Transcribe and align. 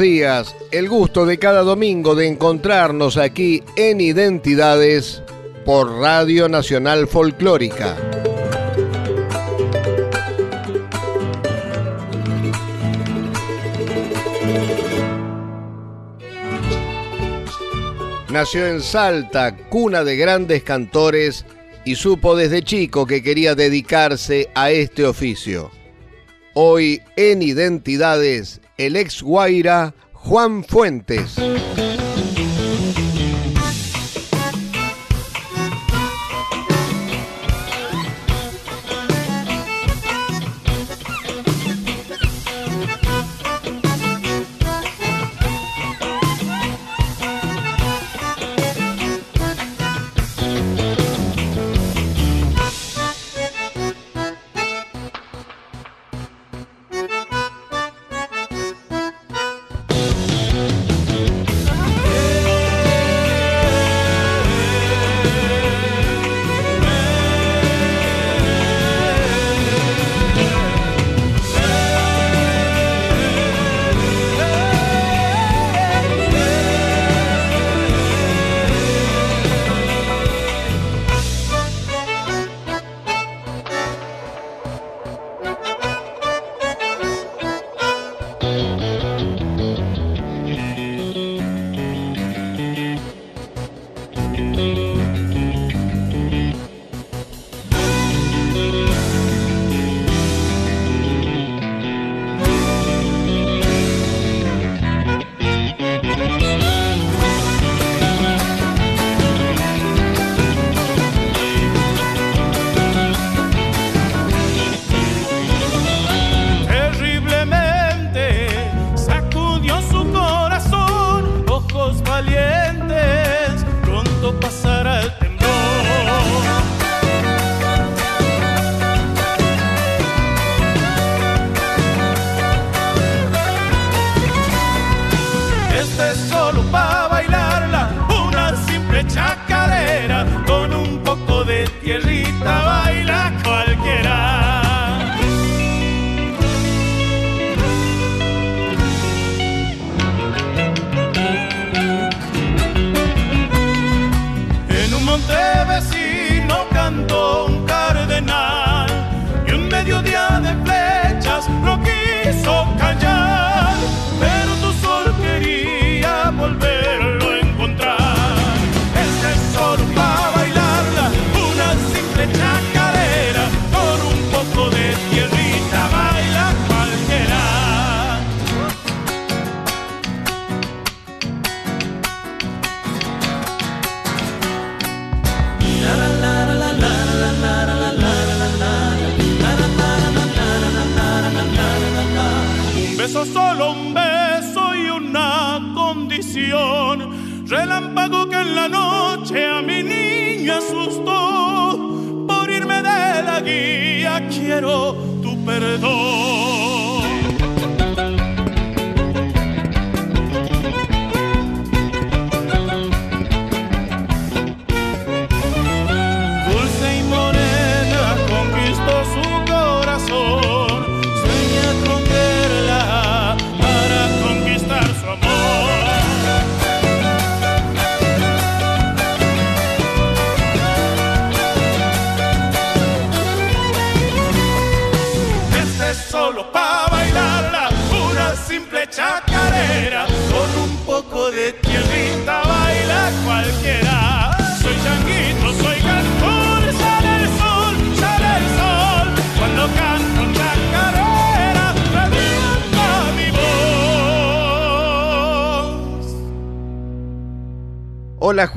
Días. 0.00 0.56
El 0.72 0.88
gusto 0.88 1.26
de 1.26 1.38
cada 1.38 1.60
domingo 1.62 2.14
de 2.14 2.26
encontrarnos 2.26 3.18
aquí 3.18 3.62
en 3.76 4.00
Identidades 4.00 5.22
por 5.64 6.00
Radio 6.00 6.48
Nacional 6.48 7.06
Folclórica. 7.06 7.96
Nació 18.30 18.66
en 18.66 18.80
Salta, 18.80 19.56
cuna 19.68 20.02
de 20.02 20.16
grandes 20.16 20.62
cantores, 20.62 21.44
y 21.84 21.96
supo 21.96 22.36
desde 22.36 22.62
chico 22.62 23.06
que 23.06 23.22
quería 23.22 23.54
dedicarse 23.54 24.50
a 24.54 24.70
este 24.70 25.04
oficio. 25.04 25.70
Hoy 26.54 27.02
en 27.16 27.42
Identidades 27.42 28.60
el 28.80 28.96
ex 28.96 29.22
Guaira 29.22 29.94
Juan 30.14 30.64
Fuentes. 30.64 31.36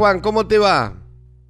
Juan, 0.04 0.20
¿cómo 0.20 0.46
te 0.46 0.60
va? 0.60 0.92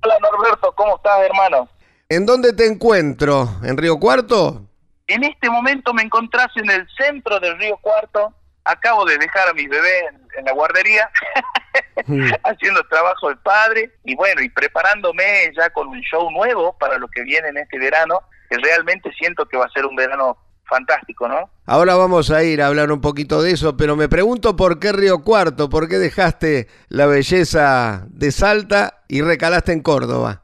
Hola 0.04 0.16
Norberto, 0.22 0.72
¿cómo 0.76 0.98
estás 0.98 1.22
hermano? 1.22 1.68
¿En 2.08 2.24
dónde 2.24 2.54
te 2.54 2.68
encuentro? 2.68 3.50
¿En 3.64 3.76
Río 3.76 3.98
Cuarto? 4.00 4.62
En 5.08 5.24
este 5.24 5.50
momento 5.50 5.92
me 5.92 6.04
encontrás 6.04 6.50
en 6.58 6.70
el 6.70 6.88
centro 6.96 7.40
del 7.40 7.58
Río 7.58 7.78
Cuarto. 7.78 8.32
Acabo 8.64 9.06
de 9.06 9.18
dejar 9.18 9.50
a 9.50 9.54
mi 9.56 9.66
bebé 9.66 10.06
en, 10.38 10.46
la 10.46 10.52
guardería, 10.52 11.10
mm. 12.06 12.30
haciendo 12.44 12.84
trabajo 12.84 13.30
de 13.30 13.38
padre 13.38 13.92
y 14.04 14.14
bueno, 14.14 14.44
y 14.44 14.50
preparándome 14.50 15.52
ya 15.58 15.72
con 15.72 15.88
un 15.88 16.02
show 16.02 16.30
nuevo 16.30 16.78
para 16.78 17.00
lo 17.00 17.08
que 17.08 17.24
viene 17.24 17.48
en 17.48 17.58
este 17.58 17.80
verano, 17.80 18.20
que 18.52 18.60
realmente 18.60 19.12
siento 19.14 19.48
que 19.48 19.58
va 19.58 19.66
a 19.66 19.72
ser 19.72 19.88
un 19.88 19.96
verano 19.96 20.38
fantástico, 20.66 21.28
¿no? 21.28 21.50
Ahora 21.66 21.96
vamos 21.96 22.32
a 22.32 22.44
ir 22.44 22.62
a 22.62 22.68
hablar 22.68 22.92
un 22.92 23.02
poquito 23.02 23.42
de 23.42 23.52
eso, 23.52 23.78
pero 23.78 23.96
me 23.96 24.10
pregunto 24.10 24.56
por 24.56 24.80
qué 24.80 24.92
Río 24.92 25.24
Cuarto, 25.24 25.70
por 25.70 25.88
qué 25.88 25.98
dejaste 25.98 26.68
la 26.90 27.06
belleza 27.06 28.06
de 28.08 28.32
Salta 28.32 29.04
y 29.08 29.22
recalaste 29.22 29.72
en 29.72 29.82
Córdoba. 29.82 30.44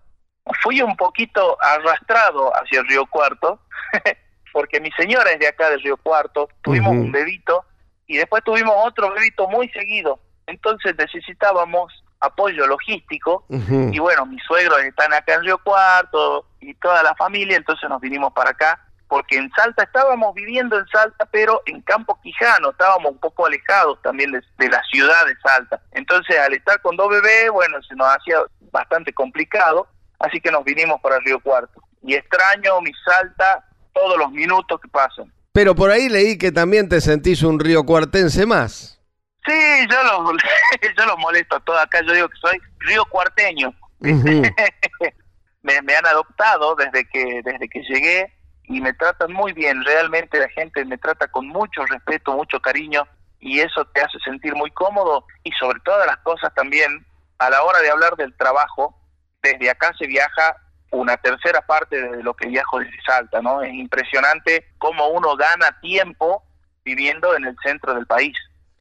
Fui 0.64 0.82
un 0.82 0.96
poquito 0.96 1.58
arrastrado 1.62 2.52
hacia 2.56 2.80
el 2.80 2.88
Río 2.88 3.06
Cuarto, 3.08 3.60
porque 4.54 4.80
mi 4.80 4.92
señora 4.92 5.32
es 5.32 5.40
de 5.40 5.48
acá 5.48 5.70
del 5.70 5.82
Río 5.82 5.98
Cuarto, 5.98 6.50
tuvimos 6.62 6.92
un 6.92 7.12
bebito 7.12 7.66
y 8.08 8.18
después 8.18 8.44
tuvimos 8.44 8.74
otro 8.84 9.14
bebito 9.14 9.48
muy 9.48 9.70
seguido, 9.70 10.20
entonces 10.48 10.96
necesitábamos 10.98 12.04
apoyo 12.22 12.68
logístico 12.68 13.46
y 13.50 13.98
bueno, 14.00 14.26
mis 14.26 14.44
suegros 14.44 14.80
están 14.84 15.14
acá 15.14 15.36
en 15.36 15.44
Río 15.44 15.58
Cuarto 15.60 16.46
y 16.60 16.74
toda 16.74 17.02
la 17.04 17.16
familia, 17.16 17.56
entonces 17.56 17.90
nos 17.90 18.02
vinimos 18.02 18.34
para 18.34 18.50
acá 18.50 18.89
porque 19.10 19.38
en 19.38 19.50
Salta 19.52 19.84
estábamos 19.84 20.36
viviendo 20.36 20.78
en 20.78 20.88
Salta, 20.88 21.26
pero 21.26 21.62
en 21.66 21.82
Campo 21.82 22.20
Quijano, 22.22 22.70
estábamos 22.70 23.12
un 23.12 23.18
poco 23.18 23.48
alejados 23.48 24.00
también 24.04 24.32
de, 24.32 24.40
de, 24.60 24.70
la 24.70 24.82
ciudad 24.84 25.26
de 25.26 25.36
Salta. 25.44 25.82
Entonces, 25.94 26.38
al 26.40 26.54
estar 26.54 26.80
con 26.82 26.96
dos 26.96 27.10
bebés, 27.10 27.50
bueno, 27.52 27.82
se 27.82 27.96
nos 27.96 28.08
hacía 28.08 28.38
bastante 28.72 29.12
complicado, 29.12 29.88
así 30.20 30.40
que 30.40 30.52
nos 30.52 30.64
vinimos 30.64 31.02
para 31.02 31.20
Río 31.20 31.40
Cuarto. 31.40 31.82
Y 32.04 32.14
extraño 32.14 32.80
mi 32.82 32.92
Salta 33.04 33.66
todos 33.94 34.18
los 34.18 34.32
minutos 34.32 34.80
que 34.80 34.88
pasan. 34.88 35.34
Pero 35.52 35.74
por 35.74 35.90
ahí 35.90 36.08
leí 36.08 36.38
que 36.38 36.52
también 36.52 36.88
te 36.88 37.02
sentís 37.02 37.42
un 37.42 37.60
río 37.60 37.84
cuartense 37.84 38.46
más. 38.46 39.02
Sí, 39.44 39.88
yo 39.90 40.04
los 40.04 40.38
yo 40.98 41.06
los 41.06 41.18
molesto 41.18 41.60
todo 41.62 41.80
acá, 41.80 42.02
yo 42.06 42.14
digo 42.14 42.30
que 42.30 42.38
soy 42.38 42.60
río 42.80 43.04
cuarteño. 43.06 43.74
me, 44.00 45.82
me, 45.82 45.96
han 45.96 46.06
adoptado 46.06 46.76
desde 46.76 47.06
que 47.10 47.42
desde 47.44 47.68
que 47.68 47.82
llegué 47.82 48.39
y 48.70 48.80
me 48.80 48.94
tratan 48.94 49.34
muy 49.34 49.52
bien, 49.52 49.84
realmente 49.84 50.40
la 50.40 50.48
gente 50.50 50.86
me 50.86 50.98
trata 50.98 51.28
con 51.28 51.48
mucho 51.48 51.86
respeto, 51.88 52.34
mucho 52.34 52.60
cariño 52.62 53.06
y 53.40 53.60
eso 53.60 53.84
te 53.86 54.02
hace 54.02 54.20
sentir 54.20 54.56
muy 54.56 54.70
cómodo 54.72 55.26
y 55.44 55.52
sobre 55.54 55.80
todas 55.82 56.06
las 56.06 56.18
cosas 56.18 56.54
también 56.54 57.06
a 57.40 57.50
la 57.50 57.64
hora 57.64 57.80
de 57.80 57.90
hablar 57.90 58.16
del 58.16 58.36
trabajo 58.38 58.96
desde 59.42 59.70
acá 59.72 59.92
se 59.98 60.06
viaja 60.06 60.56
una 60.92 61.18
tercera 61.18 61.62
parte 61.62 62.00
de 62.00 62.24
lo 62.24 62.36
que 62.36 62.48
viajo 62.48 62.80
desde 62.80 63.02
Salta, 63.06 63.42
¿no? 63.42 63.62
Es 63.62 63.74
impresionante 63.74 64.66
cómo 64.78 65.08
uno 65.10 65.36
gana 65.36 65.80
tiempo 65.82 66.44
viviendo 66.84 67.36
en 67.36 67.46
el 67.46 67.56
centro 67.64 67.94
del 67.94 68.06
país. 68.06 68.36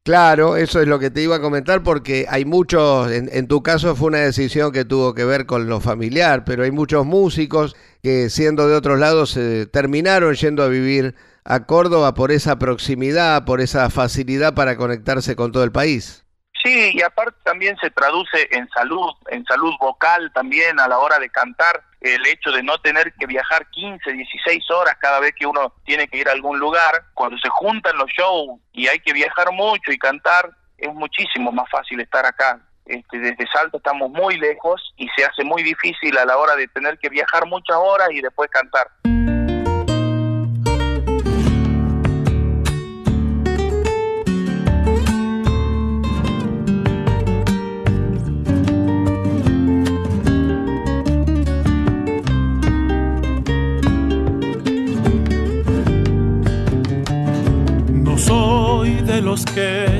Claro, 0.09 0.57
eso 0.57 0.81
es 0.81 0.89
lo 0.89 0.99
que 0.99 1.11
te 1.11 1.21
iba 1.21 1.37
a 1.37 1.41
comentar 1.43 1.83
porque 1.83 2.25
hay 2.31 2.47
muchos, 2.47 3.13
en, 3.13 3.47
tu 3.47 3.63
caso 3.63 3.95
fue 3.95 4.09
una 4.09 4.21
decisión 4.21 4.73
que 4.73 4.87
tuvo 4.87 5.15
que 5.15 5.27
ver 5.27 5.45
con 5.45 5.69
lo 5.69 5.81
familiar, 5.81 6.45
pero 6.47 6.63
hay 6.63 6.71
muchos 6.71 7.05
músicos 7.05 7.77
que 8.03 8.31
siendo 8.31 8.67
de 8.67 8.75
otros 8.75 8.99
lados 8.99 9.33
se 9.33 9.67
terminaron 9.67 10.33
yendo 10.33 10.63
a 10.63 10.69
vivir 10.69 11.15
a 11.45 11.67
Córdoba 11.67 12.15
por 12.15 12.33
esa 12.33 12.59
proximidad, 12.59 13.45
por 13.45 13.61
esa 13.61 13.91
facilidad 13.91 14.55
para 14.55 14.79
conectarse 14.79 15.37
con 15.37 15.53
todo 15.53 15.63
el 15.63 15.73
país. 15.73 16.25
Sí, 16.65 16.93
y 16.95 17.03
aparte 17.03 17.37
también 17.45 17.77
se 17.77 17.91
traduce 17.91 18.49
en 18.53 18.67
salud, 18.71 19.11
en 19.31 19.45
salud 19.45 19.75
vocal 19.79 20.33
también 20.33 20.81
a 20.81 20.89
la 20.89 20.97
hora 21.01 21.19
de 21.19 21.29
cantar, 21.29 21.83
el 22.01 22.27
hecho 22.27 22.51
de 22.51 22.63
no 22.63 22.79
tener 22.79 23.13
que 23.15 23.27
viajar 23.27 23.69
15, 23.71 24.13
16 24.13 24.71
horas 24.71 24.97
cada 25.01 25.21
vez 25.21 25.33
que 25.39 25.47
uno 25.47 25.75
tiene 25.85 26.07
que 26.09 26.19
ir 26.19 26.29
a 26.29 26.33
algún 26.33 26.59
lugar, 26.59 27.05
cuando 27.15 27.37
se 27.39 27.49
juntan 27.49 27.97
los 27.99 28.11
shows 28.11 28.61
y 28.73 28.87
hay 28.87 29.01
que 29.01 29.13
viajar 29.13 29.53
mucho 29.53 29.91
y 29.91 29.99
cantar, 29.99 30.51
es 30.77 30.93
muchísimo 30.95 31.51
más 31.51 31.69
fácil 31.71 32.01
estar 32.01 32.25
acá. 32.25 32.61
Este, 32.87 33.19
desde 33.19 33.47
Salto 33.53 33.77
estamos 33.79 34.11
muy 34.11 34.39
lejos 34.39 34.95
y 34.97 35.09
se 35.17 35.25
hace 35.25 35.45
muy 35.45 35.63
difícil 35.63 36.17
a 36.17 36.25
la 36.25 36.39
hora 36.39 36.57
de 36.57 36.69
tener 36.69 36.99
que 36.99 37.11
viajar 37.11 37.47
muchas 37.47 37.77
horas 37.77 38.09
y 38.13 38.23
después 38.23 38.49
cantar. 38.51 38.89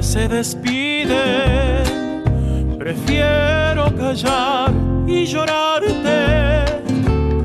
Se 0.09 0.27
despiden. 0.27 1.85
Prefiero 2.79 3.95
callar 3.95 4.73
y 5.07 5.27
llorarte. 5.27 6.65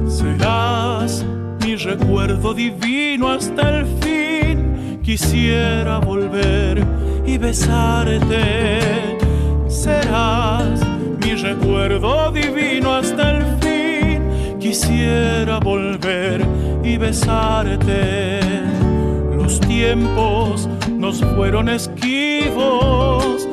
Serás 0.07 1.25
mi 1.61 1.75
recuerdo 1.75 2.53
divino 2.53 3.29
hasta 3.29 3.79
el 3.79 3.85
fin. 3.99 5.01
Quisiera 5.03 5.97
volver 5.97 6.85
y 7.25 7.37
besarte. 7.37 9.17
Serás 9.67 10.79
mi 11.21 11.35
recuerdo 11.35 12.31
divino 12.31 12.93
hasta 12.93 13.31
el 13.31 13.43
fin. 13.59 14.57
Quisiera 14.59 15.59
volver 15.59 16.45
y 16.81 16.95
besarte. 16.95 18.39
Los 19.35 19.59
tiempos 19.59 20.69
nos 21.03 21.19
fueron 21.35 21.67
esquivos, 21.67 23.45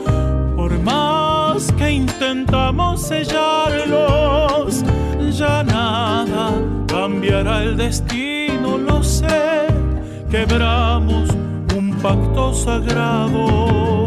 por 0.55 0.79
más 0.85 1.73
que 1.73 1.91
intentamos 1.91 3.09
sellarlos, 3.09 4.85
ya 5.33 5.65
nada 5.65 6.53
cambiará 6.87 7.65
el 7.65 7.77
destino, 7.77 8.79
lo 8.79 9.03
sé, 9.03 9.67
quebramos 10.31 11.31
un 11.77 11.91
pacto 12.01 12.55
sagrado, 12.55 14.07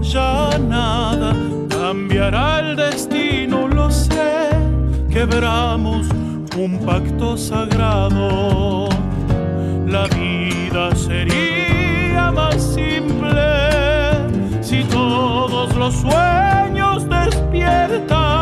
ya 0.00 0.58
nada 0.58 1.36
cambiará 1.68 2.60
el 2.60 2.76
destino, 2.76 3.68
lo 3.68 3.90
sé, 3.90 4.48
quebramos 5.10 6.06
un 6.56 6.78
pacto 6.86 7.36
sagrado, 7.36 8.88
la 9.86 10.06
vida 10.06 10.96
sería 10.96 11.41
los 15.70 15.94
sueños 15.94 17.08
despiertan 17.08 18.41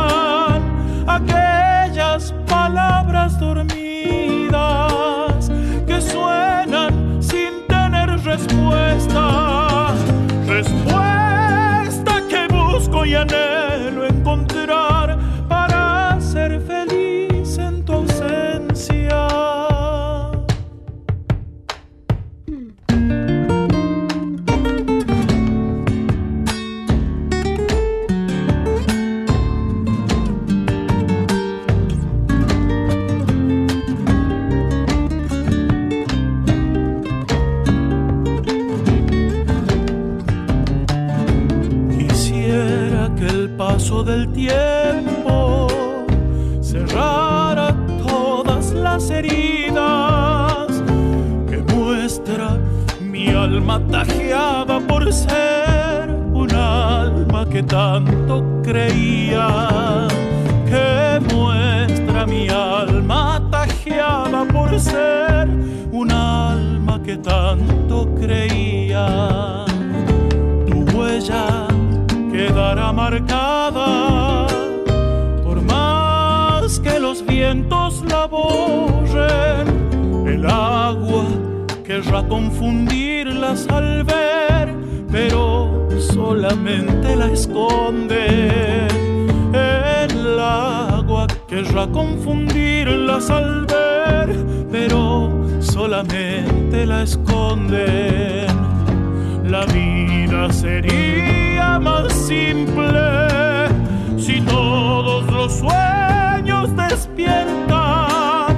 sueños 105.51 106.75
despiertan 106.77 108.57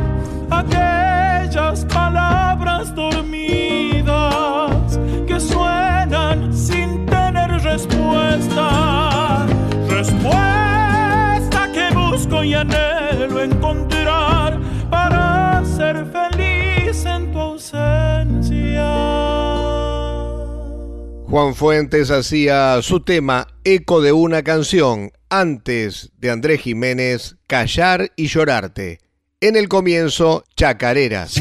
aquellas 0.51 1.85
palabras 1.87 2.95
dormidas 2.95 4.71
que 5.27 5.41
suenan 5.41 6.53
sin 6.55 7.07
tener 7.07 7.51
respuesta. 7.63 9.47
Respuesta 9.89 11.73
que 11.73 11.91
busco 11.95 12.45
y 12.45 12.55
anhelo 12.55 13.41
encontrar 13.43 14.59
para 14.91 15.65
ser 15.65 16.05
feliz 16.07 16.22
Juan 21.33 21.55
Fuentes 21.55 22.11
hacía 22.11 22.83
su 22.83 23.01
tema 23.01 23.49
Eco 23.65 24.03
de 24.03 24.13
una 24.13 24.43
canción 24.43 25.13
antes 25.31 26.13
de 26.19 26.31
Andrés 26.31 26.61
Jiménez 26.61 27.37
Callar 27.47 28.13
y 28.17 28.27
Llorarte. 28.27 28.99
En 29.41 29.57
el 29.57 29.71
comienzo, 29.71 30.45
Chacareras. 30.57 31.41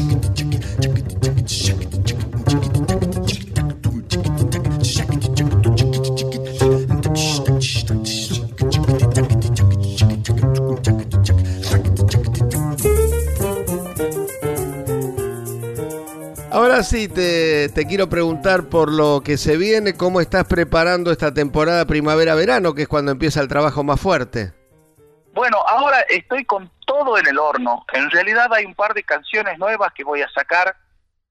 Ahora 16.72 16.84
sí, 16.84 17.06
te, 17.06 17.68
quiero 17.86 18.08
preguntar 18.08 18.70
por 18.70 18.90
lo 18.90 19.20
que 19.22 19.36
se 19.36 19.58
viene, 19.58 19.94
cómo 19.94 20.22
estás 20.22 20.46
preparando 20.46 21.12
esta 21.12 21.34
temporada 21.34 21.84
primavera-verano, 21.84 22.72
que 22.72 22.82
es 22.82 22.88
cuando 22.88 23.12
empieza 23.12 23.42
el 23.42 23.48
trabajo 23.48 23.84
más 23.84 24.00
fuerte. 24.00 24.54
Bueno, 25.34 25.58
ahora 25.68 26.00
estoy 26.08 26.46
con 26.46 26.72
todo 26.86 27.18
en 27.18 27.26
el 27.26 27.38
horno. 27.38 27.84
En 27.92 28.10
realidad 28.10 28.50
hay 28.54 28.64
un 28.64 28.74
par 28.74 28.94
de 28.94 29.02
canciones 29.02 29.58
nuevas 29.58 29.92
que 29.92 30.02
voy 30.02 30.22
a 30.22 30.30
sacar 30.30 30.74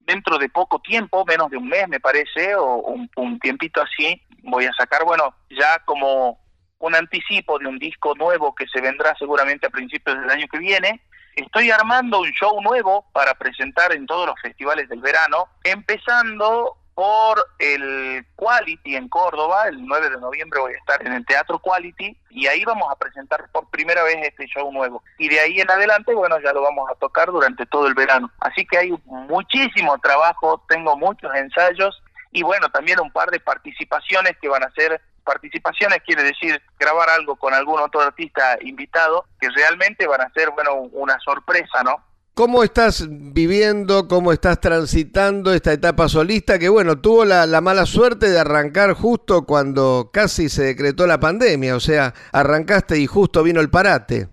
dentro 0.01 0.37
de 0.37 0.47
poco 0.47 0.79
tiempo, 0.79 1.25
menos 1.25 1.49
de 1.49 1.57
un 1.57 1.69
mes 1.69 1.87
me 1.87 1.99
parece, 1.99 2.53
o 2.53 2.75
un, 2.75 3.09
un 3.15 3.39
tiempito 3.39 3.81
así. 3.81 4.21
Voy 4.43 4.65
a 4.65 4.73
sacar, 4.73 5.03
bueno, 5.05 5.33
ya 5.49 5.79
como 5.85 6.39
un 6.77 6.93
anticipo 6.93 7.57
de 7.57 7.65
un 7.65 7.79
disco 7.79 8.13
nuevo 8.13 8.53
que 8.53 8.67
se 8.67 8.79
vendrá 8.79 9.15
seguramente 9.17 9.65
a 9.65 9.71
principios 9.71 10.19
del 10.19 10.29
año 10.29 10.45
que 10.51 10.59
viene 10.59 11.01
Estoy 11.35 11.71
armando 11.71 12.19
un 12.19 12.31
show 12.31 12.61
nuevo 12.61 13.05
para 13.13 13.33
presentar 13.35 13.93
en 13.93 14.05
todos 14.05 14.27
los 14.27 14.39
festivales 14.41 14.89
del 14.89 15.01
verano, 15.01 15.47
empezando 15.63 16.77
por 16.93 17.43
el 17.57 18.25
Quality 18.35 18.95
en 18.95 19.07
Córdoba, 19.07 19.67
el 19.67 19.85
9 19.85 20.09
de 20.09 20.17
noviembre 20.19 20.59
voy 20.59 20.73
a 20.73 20.77
estar 20.77 21.05
en 21.05 21.13
el 21.13 21.25
Teatro 21.25 21.59
Quality 21.59 22.17
y 22.29 22.47
ahí 22.47 22.63
vamos 22.65 22.91
a 22.91 22.95
presentar 22.95 23.49
por 23.51 23.69
primera 23.69 24.03
vez 24.03 24.17
este 24.21 24.45
show 24.47 24.71
nuevo. 24.71 25.01
Y 25.17 25.29
de 25.29 25.39
ahí 25.39 25.59
en 25.61 25.71
adelante, 25.71 26.13
bueno, 26.13 26.39
ya 26.41 26.53
lo 26.53 26.61
vamos 26.61 26.89
a 26.91 26.95
tocar 26.95 27.31
durante 27.31 27.65
todo 27.65 27.87
el 27.87 27.93
verano. 27.93 28.29
Así 28.39 28.65
que 28.65 28.77
hay 28.77 28.93
muchísimo 29.05 29.97
trabajo, 29.99 30.63
tengo 30.67 30.97
muchos 30.97 31.33
ensayos 31.33 32.03
y 32.31 32.43
bueno, 32.43 32.69
también 32.69 32.99
un 32.99 33.11
par 33.11 33.31
de 33.31 33.39
participaciones 33.39 34.37
que 34.41 34.49
van 34.49 34.63
a 34.63 34.71
ser 34.71 35.01
participaciones 35.23 36.01
quiere 36.05 36.23
decir 36.23 36.61
grabar 36.79 37.09
algo 37.09 37.35
con 37.35 37.53
algún 37.53 37.79
otro 37.79 38.01
artista 38.01 38.57
invitado 38.61 39.25
que 39.39 39.49
realmente 39.49 40.07
van 40.07 40.21
a 40.21 40.29
ser 40.31 40.51
bueno 40.51 40.73
una 40.91 41.19
sorpresa 41.19 41.83
no 41.83 42.03
¿Cómo 42.33 42.63
estás 42.63 43.05
viviendo, 43.09 44.07
cómo 44.07 44.31
estás 44.31 44.61
transitando 44.61 45.53
esta 45.53 45.73
etapa 45.73 46.07
solista 46.07 46.57
que, 46.57 46.69
bueno, 46.69 46.97
tuvo 46.97 47.25
la, 47.25 47.45
la, 47.45 47.59
mala 47.59 47.85
suerte 47.85 48.29
de 48.29 48.39
arrancar 48.39 48.93
justo 48.93 49.45
cuando 49.45 50.11
casi 50.13 50.47
se 50.47 50.63
decretó 50.63 51.05
la 51.05 51.19
pandemia? 51.19 51.75
O 51.75 51.81
sea, 51.81 52.13
arrancaste 52.31 52.97
y 52.97 53.05
justo 53.05 53.43
vino 53.43 53.59
el 53.59 53.69
parate. 53.69 54.29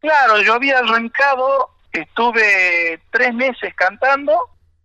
Claro, 0.00 0.42
yo 0.42 0.52
había 0.52 0.80
arrancado, 0.80 1.70
estuve 1.90 3.00
tres 3.10 3.32
meses 3.32 3.74
cantando 3.76 4.34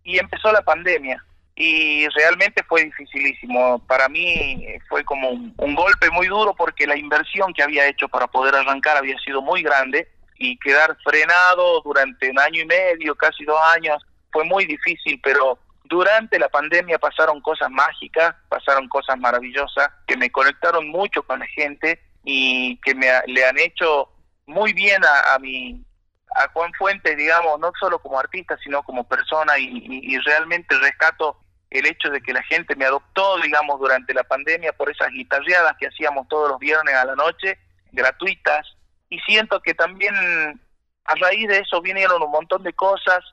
y 0.02 0.18
empezó 0.18 0.50
la 0.50 0.62
pandemia 0.62 1.22
y 1.60 2.06
realmente 2.10 2.62
fue 2.62 2.84
dificilísimo. 2.84 3.80
Para 3.80 4.08
mí 4.08 4.64
fue 4.88 5.04
como 5.04 5.30
un, 5.30 5.74
golpe 5.74 6.08
muy 6.10 6.28
duro 6.28 6.54
porque 6.54 6.86
la 6.86 6.96
inversión 6.96 7.52
que 7.52 7.64
había 7.64 7.88
hecho 7.88 8.08
para 8.08 8.28
poder 8.28 8.54
arrancar 8.54 8.96
había 8.96 9.18
sido 9.18 9.42
muy 9.42 9.64
grande 9.64 10.06
y 10.36 10.56
quedar 10.58 10.96
frenado 11.02 11.80
durante 11.80 12.30
un 12.30 12.38
año 12.38 12.62
y 12.62 12.64
medio, 12.64 13.16
casi 13.16 13.44
dos 13.44 13.58
años, 13.74 14.00
fue 14.30 14.44
muy 14.44 14.66
difícil, 14.66 15.20
pero 15.20 15.58
durante 15.82 16.38
la 16.38 16.48
pandemia 16.48 16.96
pasaron 16.96 17.40
cosas 17.40 17.70
mágicas, 17.72 18.36
pasaron 18.48 18.88
cosas 18.88 19.18
maravillosas 19.18 19.90
que 20.06 20.16
me 20.16 20.30
conectaron 20.30 20.86
mucho 20.88 21.24
con 21.24 21.40
la 21.40 21.46
gente 21.48 22.00
y 22.22 22.76
que 22.82 22.94
me 22.94 23.08
le 23.26 23.44
han 23.44 23.58
hecho 23.58 24.08
muy 24.46 24.72
bien 24.74 25.04
a, 25.04 25.34
a 25.34 25.38
mi 25.40 25.84
a 26.36 26.46
Juan 26.52 26.72
Fuentes, 26.74 27.16
digamos, 27.16 27.58
no 27.58 27.72
solo 27.80 27.98
como 27.98 28.20
artista, 28.20 28.56
sino 28.62 28.84
como 28.84 29.08
persona 29.08 29.58
y, 29.58 29.82
y 30.02 30.18
realmente 30.18 30.78
rescato 30.78 31.38
el 31.70 31.86
hecho 31.86 32.10
de 32.10 32.20
que 32.20 32.32
la 32.32 32.42
gente 32.42 32.74
me 32.76 32.86
adoptó, 32.86 33.38
digamos, 33.38 33.78
durante 33.78 34.14
la 34.14 34.24
pandemia 34.24 34.72
por 34.72 34.90
esas 34.90 35.10
guitarreadas 35.10 35.76
que 35.78 35.88
hacíamos 35.88 36.26
todos 36.28 36.48
los 36.48 36.58
viernes 36.58 36.94
a 36.94 37.04
la 37.04 37.14
noche, 37.14 37.58
gratuitas, 37.92 38.66
y 39.10 39.18
siento 39.20 39.60
que 39.60 39.74
también 39.74 40.14
a 41.04 41.14
raíz 41.14 41.48
de 41.48 41.58
eso 41.58 41.80
vinieron 41.80 42.22
un 42.22 42.30
montón 42.30 42.62
de 42.62 42.72
cosas, 42.72 43.24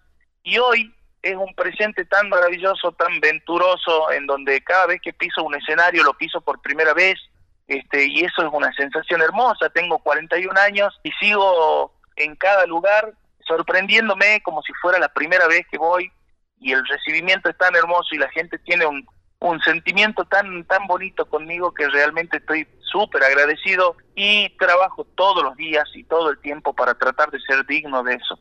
y 0.43 0.57
hoy 0.57 0.93
es 1.21 1.35
un 1.35 1.53
presente 1.55 2.05
tan 2.05 2.29
maravilloso, 2.29 2.91
tan 2.91 3.19
venturoso, 3.19 4.11
en 4.11 4.27
donde 4.27 4.61
cada 4.61 4.85
vez 4.87 5.01
que 5.01 5.13
piso 5.13 5.43
un 5.43 5.55
escenario 5.55 6.03
lo 6.03 6.13
piso 6.13 6.41
por 6.41 6.61
primera 6.61 6.93
vez, 6.93 7.15
este, 7.67 8.05
y 8.05 8.19
eso 8.23 8.45
es 8.45 8.49
una 8.51 8.71
sensación 8.73 9.21
hermosa, 9.21 9.69
tengo 9.69 9.97
41 9.99 10.59
años 10.59 10.99
y 11.03 11.11
sigo 11.13 11.93
en 12.15 12.35
cada 12.35 12.65
lugar 12.65 13.13
sorprendiéndome 13.47 14.41
como 14.43 14.61
si 14.61 14.73
fuera 14.73 14.99
la 14.99 15.09
primera 15.09 15.47
vez 15.47 15.65
que 15.69 15.77
voy 15.77 16.11
y 16.65 16.71
el 16.71 16.83
recibimiento 16.87 17.47
es 17.47 17.57
tan 17.57 17.75
hermoso 17.75 18.15
y 18.15 18.17
la 18.17 18.29
gente 18.29 18.57
tiene 18.57 18.87
un, 18.87 19.07
un 19.39 19.61
sentimiento 19.61 20.25
tan 20.25 20.63
tan 20.63 20.87
bonito 20.87 21.27
conmigo 21.27 21.71
que 21.71 21.87
realmente 21.87 22.37
estoy 22.37 22.67
súper 22.79 23.23
agradecido 23.23 23.95
y 24.15 24.49
trabajo 24.57 25.05
todos 25.15 25.43
los 25.43 25.55
días 25.55 25.87
y 25.93 26.03
todo 26.05 26.31
el 26.31 26.39
tiempo 26.39 26.73
para 26.73 26.95
tratar 26.95 27.29
de 27.29 27.39
ser 27.41 27.63
digno 27.67 28.01
de 28.01 28.15
eso. 28.15 28.39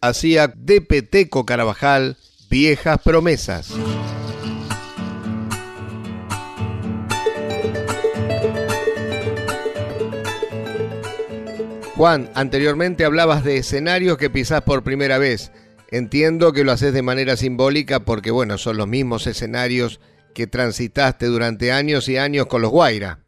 Hacía 0.00 0.46
de 0.46 0.80
Peteco 0.80 1.44
Carabajal 1.44 2.16
viejas 2.48 3.00
promesas. 3.02 3.72
Juan, 11.96 12.30
anteriormente 12.36 13.04
hablabas 13.04 13.42
de 13.42 13.56
escenarios 13.56 14.16
que 14.16 14.30
pisás 14.30 14.62
por 14.62 14.84
primera 14.84 15.18
vez. 15.18 15.50
Entiendo 15.90 16.52
que 16.52 16.62
lo 16.62 16.70
haces 16.70 16.92
de 16.92 17.02
manera 17.02 17.36
simbólica 17.36 18.00
porque, 18.00 18.30
bueno, 18.30 18.58
son 18.58 18.76
los 18.76 18.86
mismos 18.86 19.26
escenarios 19.26 19.98
que 20.34 20.46
transitaste 20.46 21.26
durante 21.26 21.72
años 21.72 22.08
y 22.08 22.16
años 22.16 22.46
con 22.46 22.62
los 22.62 22.70
Guaira. 22.70 23.18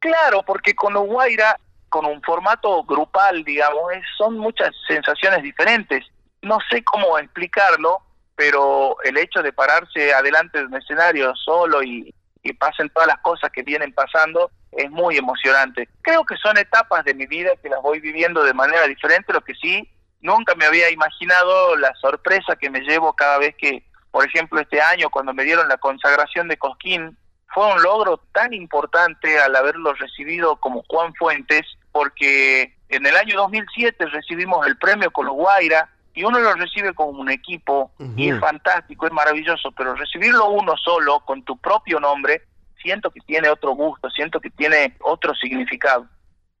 Claro, 0.00 0.42
porque 0.46 0.74
con 0.74 0.92
los 0.92 1.06
Guaira, 1.06 1.58
con 1.88 2.06
un 2.06 2.22
formato 2.22 2.82
grupal, 2.84 3.44
digamos, 3.44 3.92
son 4.16 4.38
muchas 4.38 4.70
sensaciones 4.86 5.42
diferentes. 5.42 6.04
No 6.42 6.58
sé 6.70 6.82
cómo 6.84 7.18
explicarlo, 7.18 7.98
pero 8.36 8.96
el 9.02 9.16
hecho 9.16 9.42
de 9.42 9.52
pararse 9.52 10.12
adelante 10.12 10.58
de 10.58 10.66
un 10.66 10.76
escenario 10.76 11.34
solo 11.34 11.82
y, 11.82 12.14
y 12.42 12.52
pasen 12.52 12.88
todas 12.90 13.08
las 13.08 13.18
cosas 13.18 13.50
que 13.50 13.62
vienen 13.62 13.92
pasando 13.92 14.50
es 14.72 14.90
muy 14.90 15.16
emocionante. 15.16 15.88
Creo 16.02 16.24
que 16.24 16.36
son 16.36 16.56
etapas 16.58 17.04
de 17.04 17.14
mi 17.14 17.26
vida 17.26 17.50
que 17.62 17.68
las 17.68 17.82
voy 17.82 18.00
viviendo 18.00 18.44
de 18.44 18.54
manera 18.54 18.86
diferente, 18.86 19.32
lo 19.32 19.40
que 19.40 19.54
sí, 19.54 19.88
nunca 20.20 20.54
me 20.54 20.66
había 20.66 20.90
imaginado 20.90 21.76
la 21.76 21.94
sorpresa 21.94 22.56
que 22.56 22.70
me 22.70 22.80
llevo 22.80 23.14
cada 23.14 23.38
vez 23.38 23.54
que, 23.56 23.84
por 24.10 24.26
ejemplo, 24.26 24.60
este 24.60 24.80
año 24.80 25.10
cuando 25.10 25.32
me 25.32 25.44
dieron 25.44 25.68
la 25.68 25.78
consagración 25.78 26.48
de 26.48 26.58
Cosquín, 26.58 27.16
fue 27.48 27.72
un 27.72 27.82
logro 27.82 28.20
tan 28.32 28.52
importante 28.52 29.38
al 29.40 29.56
haberlo 29.56 29.92
recibido 29.94 30.56
como 30.56 30.84
Juan 30.88 31.14
Fuentes, 31.14 31.66
porque 31.92 32.74
en 32.88 33.06
el 33.06 33.16
año 33.16 33.36
2007 33.36 34.06
recibimos 34.06 34.66
el 34.66 34.76
premio 34.76 35.10
con 35.10 35.26
los 35.26 35.34
Guaira, 35.34 35.88
y 36.14 36.24
uno 36.24 36.40
lo 36.40 36.52
recibe 36.54 36.94
como 36.94 37.10
un 37.20 37.30
equipo 37.30 37.92
y 38.16 38.30
es 38.30 38.40
fantástico, 38.40 39.06
es 39.06 39.12
maravilloso, 39.12 39.70
pero 39.70 39.94
recibirlo 39.94 40.50
uno 40.50 40.76
solo 40.76 41.20
con 41.20 41.44
tu 41.44 41.56
propio 41.58 42.00
nombre 42.00 42.42
siento 42.82 43.10
que 43.10 43.20
tiene 43.20 43.48
otro 43.48 43.72
gusto, 43.72 44.10
siento 44.10 44.40
que 44.40 44.50
tiene 44.50 44.96
otro 45.00 45.32
significado. 45.34 46.06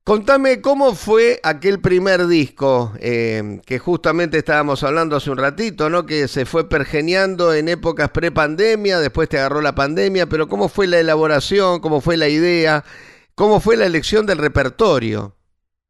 Contame 0.08 0.62
cómo 0.62 0.94
fue 0.94 1.38
aquel 1.42 1.82
primer 1.82 2.28
disco 2.28 2.94
eh, 2.98 3.60
que 3.66 3.78
justamente 3.78 4.38
estábamos 4.38 4.82
hablando 4.82 5.16
hace 5.16 5.30
un 5.30 5.36
ratito, 5.36 5.90
¿no? 5.90 6.06
Que 6.06 6.28
se 6.28 6.46
fue 6.46 6.66
pergeneando 6.66 7.52
en 7.52 7.68
épocas 7.68 8.08
pre-pandemia, 8.08 9.00
después 9.00 9.28
te 9.28 9.38
agarró 9.38 9.60
la 9.60 9.74
pandemia, 9.74 10.24
pero 10.24 10.48
cómo 10.48 10.70
fue 10.70 10.86
la 10.86 10.98
elaboración, 10.98 11.80
cómo 11.80 12.00
fue 12.00 12.16
la 12.16 12.26
idea, 12.28 12.84
cómo 13.34 13.60
fue 13.60 13.76
la 13.76 13.84
elección 13.84 14.24
del 14.24 14.38
repertorio. 14.38 15.36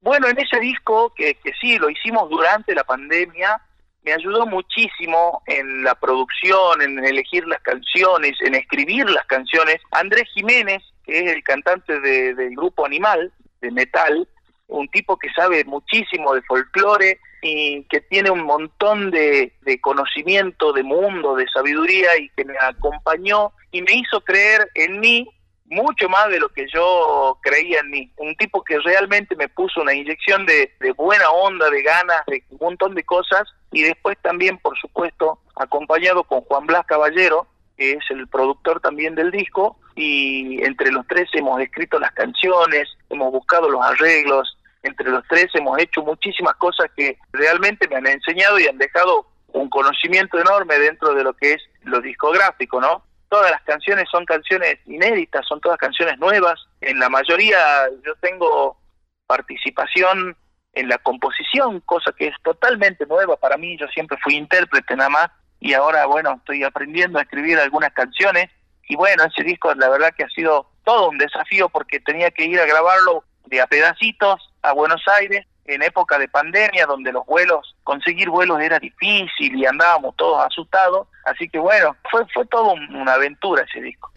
Bueno, 0.00 0.26
en 0.26 0.36
ese 0.40 0.58
disco, 0.58 1.14
que, 1.14 1.36
que 1.36 1.52
sí, 1.60 1.78
lo 1.78 1.88
hicimos 1.88 2.28
durante 2.28 2.74
la 2.74 2.82
pandemia, 2.82 3.62
me 4.02 4.14
ayudó 4.14 4.46
muchísimo 4.46 5.44
en 5.46 5.84
la 5.84 5.94
producción, 5.94 6.82
en 6.82 7.04
elegir 7.04 7.46
las 7.46 7.60
canciones, 7.62 8.32
en 8.40 8.56
escribir 8.56 9.08
las 9.10 9.26
canciones. 9.26 9.76
Andrés 9.92 10.24
Jiménez, 10.34 10.82
que 11.04 11.20
es 11.20 11.36
el 11.36 11.44
cantante 11.44 12.00
del 12.00 12.56
grupo 12.56 12.84
Animal, 12.84 13.32
de 13.60 13.70
metal, 13.70 14.28
un 14.68 14.88
tipo 14.88 15.16
que 15.16 15.30
sabe 15.30 15.64
muchísimo 15.64 16.34
de 16.34 16.42
folclore 16.42 17.18
y 17.42 17.84
que 17.84 18.00
tiene 18.00 18.30
un 18.30 18.42
montón 18.42 19.10
de, 19.10 19.52
de, 19.62 19.80
conocimiento 19.80 20.72
de 20.72 20.82
mundo, 20.82 21.36
de 21.36 21.46
sabiduría 21.48 22.18
y 22.18 22.28
que 22.30 22.44
me 22.44 22.54
acompañó 22.60 23.52
y 23.70 23.82
me 23.82 23.94
hizo 23.94 24.20
creer 24.20 24.68
en 24.74 25.00
mí 25.00 25.28
mucho 25.70 26.08
más 26.08 26.28
de 26.30 26.40
lo 26.40 26.48
que 26.48 26.66
yo 26.72 27.38
creía 27.42 27.80
en 27.80 27.90
mí. 27.90 28.12
Un 28.16 28.34
tipo 28.36 28.62
que 28.64 28.78
realmente 28.80 29.36
me 29.36 29.48
puso 29.48 29.80
una 29.82 29.94
inyección 29.94 30.46
de, 30.46 30.72
de 30.80 30.92
buena 30.92 31.28
onda, 31.30 31.70
de 31.70 31.82
ganas, 31.82 32.22
de 32.26 32.42
un 32.50 32.58
montón 32.60 32.94
de 32.94 33.04
cosas 33.04 33.44
y 33.72 33.82
después 33.82 34.16
también, 34.22 34.58
por 34.58 34.78
supuesto, 34.78 35.40
acompañado 35.56 36.24
con 36.24 36.40
Juan 36.42 36.66
Blas 36.66 36.86
Caballero, 36.86 37.46
que 37.76 37.92
es 37.92 38.04
el 38.10 38.26
productor 38.28 38.80
también 38.80 39.14
del 39.14 39.30
disco, 39.30 39.78
y 39.94 40.62
entre 40.64 40.90
los 40.90 41.06
tres 41.06 41.28
hemos 41.32 41.60
escrito 41.60 41.98
las 41.98 42.12
canciones, 42.12 42.88
hemos 43.10 43.32
buscado 43.32 43.68
los 43.70 43.84
arreglos, 43.84 44.58
entre 44.82 45.10
los 45.10 45.24
tres 45.28 45.46
hemos 45.54 45.78
hecho 45.78 46.02
muchísimas 46.02 46.54
cosas 46.56 46.90
que 46.96 47.18
realmente 47.32 47.88
me 47.88 47.96
han 47.96 48.06
enseñado 48.06 48.58
y 48.58 48.66
han 48.66 48.78
dejado 48.78 49.26
un 49.48 49.68
conocimiento 49.68 50.38
enorme 50.38 50.78
dentro 50.78 51.14
de 51.14 51.24
lo 51.24 51.34
que 51.34 51.54
es 51.54 51.62
lo 51.82 52.00
discográfico, 52.00 52.80
¿no? 52.80 53.02
Todas 53.28 53.50
las 53.50 53.62
canciones 53.62 54.08
son 54.10 54.24
canciones 54.24 54.78
inéditas, 54.86 55.46
son 55.46 55.60
todas 55.60 55.78
canciones 55.78 56.18
nuevas. 56.18 56.58
En 56.80 56.98
la 56.98 57.08
mayoría 57.08 57.58
yo 58.04 58.14
tengo 58.20 58.78
participación 59.26 60.36
en 60.72 60.88
la 60.88 60.98
composición, 60.98 61.80
cosa 61.80 62.12
que 62.16 62.28
es 62.28 62.34
totalmente 62.42 63.04
nueva 63.06 63.36
para 63.36 63.56
mí. 63.56 63.76
Yo 63.78 63.86
siempre 63.88 64.16
fui 64.22 64.36
intérprete 64.36 64.96
nada 64.96 65.10
más 65.10 65.30
y 65.60 65.74
ahora, 65.74 66.06
bueno, 66.06 66.36
estoy 66.38 66.62
aprendiendo 66.62 67.18
a 67.18 67.22
escribir 67.22 67.58
algunas 67.58 67.92
canciones. 67.92 68.50
Y 68.88 68.96
bueno, 68.96 69.24
ese 69.24 69.42
disco 69.44 69.74
la 69.74 69.90
verdad 69.90 70.14
que 70.16 70.24
ha 70.24 70.28
sido 70.28 70.70
todo 70.88 71.10
un 71.10 71.18
desafío 71.18 71.68
porque 71.68 72.00
tenía 72.00 72.30
que 72.30 72.46
ir 72.46 72.58
a 72.58 72.64
grabarlo 72.64 73.22
de 73.44 73.60
a 73.60 73.66
pedacitos 73.66 74.50
a 74.62 74.72
Buenos 74.72 75.02
Aires 75.18 75.46
en 75.66 75.82
época 75.82 76.18
de 76.18 76.28
pandemia 76.28 76.86
donde 76.86 77.12
los 77.12 77.26
vuelos, 77.26 77.76
conseguir 77.84 78.30
vuelos 78.30 78.58
era 78.58 78.78
difícil 78.78 79.54
y 79.54 79.66
andábamos 79.66 80.16
todos 80.16 80.42
asustados. 80.46 81.06
Así 81.26 81.46
que 81.46 81.58
bueno, 81.58 81.94
fue, 82.10 82.24
fue 82.32 82.46
todo 82.46 82.72
una 82.72 83.12
aventura 83.12 83.64
ese 83.64 83.82
disco. 83.82 84.10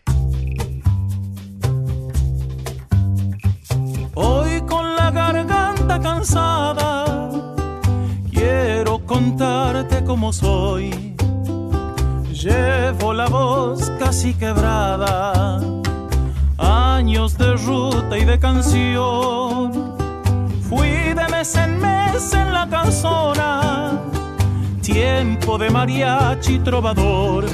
Hoy 4.16 4.62
con 4.66 4.96
la 4.96 5.12
garganta 5.12 6.00
cansada, 6.00 7.06
quiero 8.32 9.06
contarte 9.06 10.06
cómo 10.06 10.32
soy. 10.32 11.18
Llevo 12.32 13.14
la 13.14 13.28
voz 13.28 13.92
casi 14.00 14.34
quebrada, 14.34 15.62
años 16.62 17.38
de 17.38 17.54
ruta 17.54 18.18
y 18.18 18.26
de 18.26 18.40
canción 18.40 19.92
Fui 20.72 20.88
de 20.88 21.28
mes 21.30 21.54
en 21.56 21.82
mes 21.82 22.34
en 22.34 22.54
la 22.54 22.66
canzona, 22.70 24.00
tiempo 24.82 25.58
de 25.58 25.70
mariachi 25.70 26.60
trovador, 26.60 27.46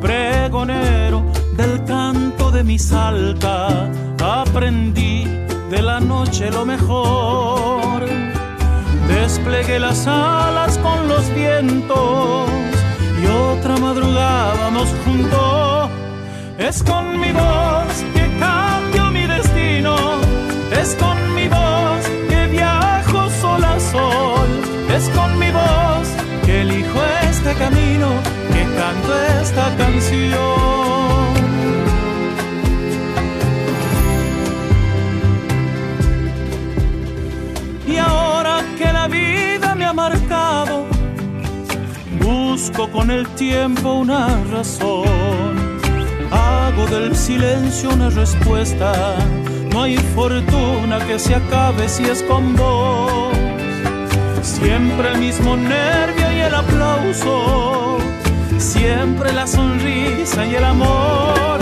pregonero 0.00 1.22
del 1.56 1.84
canto 1.84 2.50
de 2.50 2.64
mi 2.64 2.76
salta, 2.76 3.88
aprendí 4.20 5.26
de 5.70 5.80
la 5.80 6.00
noche 6.00 6.50
lo 6.50 6.66
mejor. 6.66 8.02
Desplegué 9.06 9.78
las 9.78 10.08
alas 10.08 10.76
con 10.78 11.06
los 11.06 11.32
vientos 11.32 12.50
y 13.22 13.26
otra 13.26 13.76
madrugada 13.76 14.72
nos 14.72 14.88
juntó. 15.04 15.88
Es 16.58 16.82
con 16.82 17.20
mi 17.20 17.30
voz 17.30 18.09
es 20.80 20.94
con 20.96 21.34
mi 21.34 21.48
voz 21.48 22.20
sol. 23.80 24.48
Es 24.96 25.08
con 25.10 25.38
mi 25.38 25.50
voz 25.50 26.08
que 26.44 26.62
elijo 26.62 26.98
este 27.30 27.54
camino, 27.54 28.08
que 28.52 28.62
canto 28.78 29.10
esta 29.40 29.74
canción. 29.76 31.30
Y 37.86 37.96
ahora 37.96 38.64
que 38.78 38.92
la 38.92 39.08
vida 39.08 39.74
me 39.74 39.84
ha 39.84 39.92
marcado, 39.92 40.86
busco 42.20 42.90
con 42.90 43.10
el 43.10 43.26
tiempo 43.28 43.94
una 43.94 44.28
razón. 44.52 45.80
Hago 46.30 46.86
del 46.86 47.16
silencio 47.16 47.90
una 47.90 48.10
respuesta. 48.10 49.16
No 49.72 49.82
hay 49.82 49.96
fortuna 49.96 50.98
que 51.06 51.18
se 51.18 51.34
acabe 51.34 51.88
si 51.88 52.04
es 52.04 52.22
con 52.22 52.56
vos 52.56 53.30
Siempre 54.42 55.12
el 55.12 55.18
mismo 55.18 55.56
nervio 55.56 56.32
y 56.32 56.40
el 56.40 56.54
aplauso, 56.54 57.98
siempre 58.58 59.32
la 59.32 59.46
sonrisa 59.46 60.46
y 60.46 60.54
el 60.54 60.64
amor. 60.64 61.58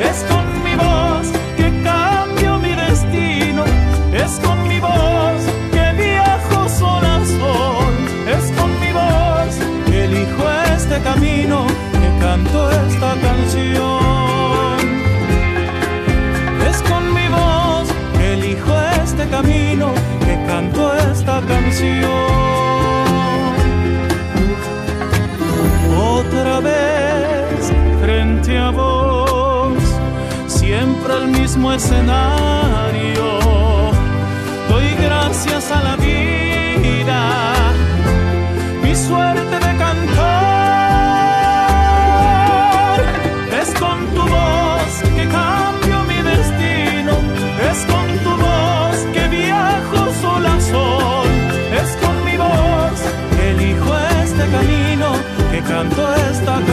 Es 0.00 0.24
con 0.24 0.64
mi 0.64 0.74
voz 0.74 1.30
que 1.56 1.82
cambio 1.82 2.58
mi 2.58 2.74
destino, 2.74 3.64
es 4.12 4.38
con 4.40 4.66
mi 4.66 4.78
voz 4.80 5.42
que 5.72 6.02
viajo 6.02 6.68
sol 6.68 7.04
a 7.04 7.24
sol, 7.24 7.94
es 8.28 8.50
con 8.52 8.80
mi 8.80 8.92
voz 8.92 9.86
que 9.86 10.04
elijo 10.04 10.50
este 10.74 11.00
camino, 11.02 11.66
que 11.92 12.24
canto 12.24 12.70
esta 12.70 13.14
canción. 13.20 14.21
Camino 19.42 19.92
canto 20.46 20.94
esta 20.94 21.40
canción. 21.40 22.10
Otra 25.96 26.60
vez 26.60 27.72
frente 28.00 28.58
a 28.58 28.70
vos, 28.70 29.74
siempre 30.46 31.14
el 31.22 31.28
mismo 31.28 31.72
escenario. 31.72 33.24
Doy 34.68 34.88
gracias 35.02 35.70
a 35.70 35.82
la 35.82 35.96
vida 35.96 36.21
canto 55.66 56.14
esta 56.14 56.54
canción. 56.54 56.71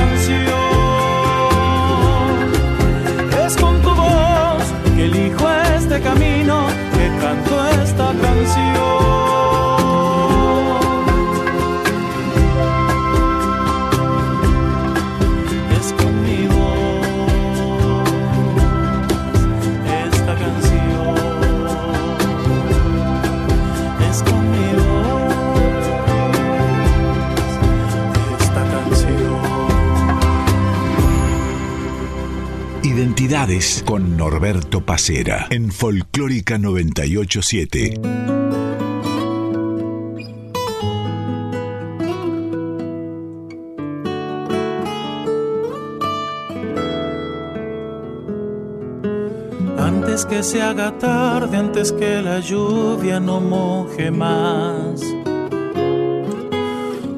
Con 33.86 34.18
Norberto 34.18 34.82
Pacera 34.82 35.46
en 35.52 35.72
Folclórica 35.72 36.58
987. 36.58 38.02
Antes 49.78 50.26
que 50.26 50.42
se 50.42 50.64
haga 50.64 50.98
tarde, 50.98 51.56
antes 51.56 51.92
que 51.92 52.24
la 52.24 52.40
lluvia 52.40 53.20
no 53.20 53.40
moje 53.40 54.10
más 54.10 55.02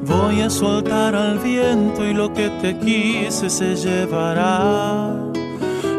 Voy 0.04 0.42
a 0.42 0.50
soltar 0.50 1.14
al 1.14 1.38
viento 1.38 2.04
y 2.04 2.12
lo 2.12 2.34
que 2.34 2.50
te 2.60 2.78
quise 2.78 3.48
se 3.48 3.76
llevará. 3.76 5.21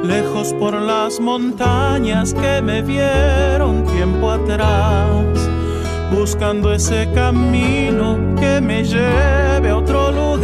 Lejos 0.04 0.54
por 0.60 0.74
las 0.74 1.20
montañas 1.22 2.34
que 2.34 2.62
me 2.62 2.82
vieron 2.82 3.86
tiempo 3.86 4.32
atrás, 4.32 5.10
buscando 6.12 6.74
ese 6.74 7.10
camino 7.16 8.18
que 8.38 8.60
me 8.60 8.84
lleve 8.84 9.70
a 9.70 9.78
otro 9.78 10.12
lugar. 10.12 10.44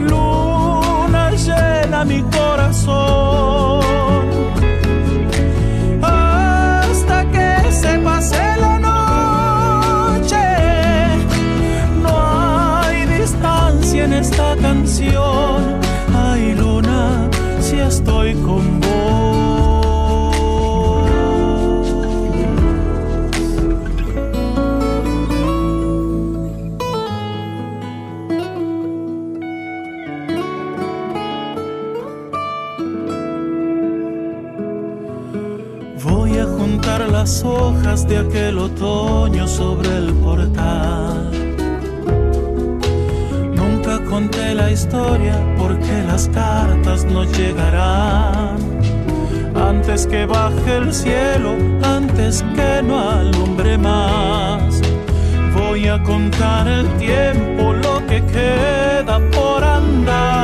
Luna 0.00 1.32
llena 1.32 2.06
mi 2.06 2.22
corazón 2.22 3.84
hasta 6.00 7.30
que 7.30 7.70
se 7.72 7.98
pase 7.98 8.56
la 8.58 8.78
en 14.00 14.12
esta 14.12 14.54
canción. 14.56 15.77
Con 18.34 18.80
vos. 18.80 18.88
Voy 36.04 36.36
a 36.36 36.44
juntar 36.44 37.08
las 37.10 37.42
hojas 37.42 38.06
de 38.06 38.18
aquel 38.18 38.58
otoño 38.58 39.48
sobre 39.48 39.88
el 39.96 40.12
portal 40.12 41.27
conté 44.18 44.52
la 44.52 44.68
historia 44.68 45.36
porque 45.56 46.02
las 46.04 46.28
cartas 46.30 47.04
no 47.04 47.22
llegarán. 47.22 48.56
Antes 49.54 50.08
que 50.08 50.26
baje 50.26 50.76
el 50.76 50.92
cielo, 50.92 51.54
antes 51.84 52.44
que 52.56 52.82
no 52.82 52.98
alumbre 52.98 53.78
más. 53.78 54.80
Voy 55.54 55.86
a 55.86 56.02
contar 56.02 56.66
el 56.66 56.86
tiempo, 56.96 57.72
lo 57.72 58.04
que 58.08 58.20
queda 58.24 59.20
por 59.30 59.62
andar. 59.62 60.37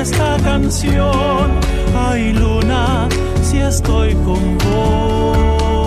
Esta 0.00 0.36
canción. 0.42 1.50
Ay, 1.94 2.32
luna, 2.32 3.08
si 3.42 3.58
estoy 3.58 4.14
con 4.24 4.58
vos. 4.58 5.79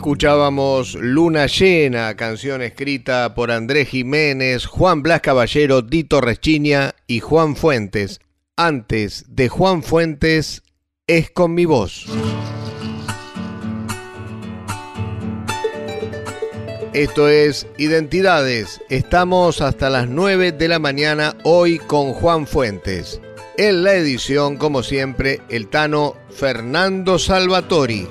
Escuchábamos 0.00 0.94
Luna 0.94 1.44
Llena, 1.44 2.16
canción 2.16 2.62
escrita 2.62 3.34
por 3.34 3.50
Andrés 3.50 3.90
Jiménez, 3.90 4.64
Juan 4.64 5.02
Blas 5.02 5.20
Caballero, 5.20 5.82
Dito 5.82 6.22
Reschiña 6.22 6.94
y 7.06 7.20
Juan 7.20 7.54
Fuentes. 7.54 8.18
Antes 8.56 9.26
de 9.28 9.50
Juan 9.50 9.82
Fuentes, 9.82 10.62
es 11.06 11.30
con 11.30 11.52
mi 11.52 11.66
voz. 11.66 12.06
Esto 16.94 17.28
es 17.28 17.66
Identidades. 17.76 18.80
Estamos 18.88 19.60
hasta 19.60 19.90
las 19.90 20.08
9 20.08 20.52
de 20.52 20.68
la 20.68 20.78
mañana 20.78 21.36
hoy 21.44 21.78
con 21.78 22.14
Juan 22.14 22.46
Fuentes. 22.46 23.20
En 23.58 23.84
la 23.84 23.92
edición, 23.92 24.56
como 24.56 24.82
siempre, 24.82 25.42
el 25.50 25.68
tano 25.68 26.16
Fernando 26.30 27.18
Salvatori. 27.18 28.08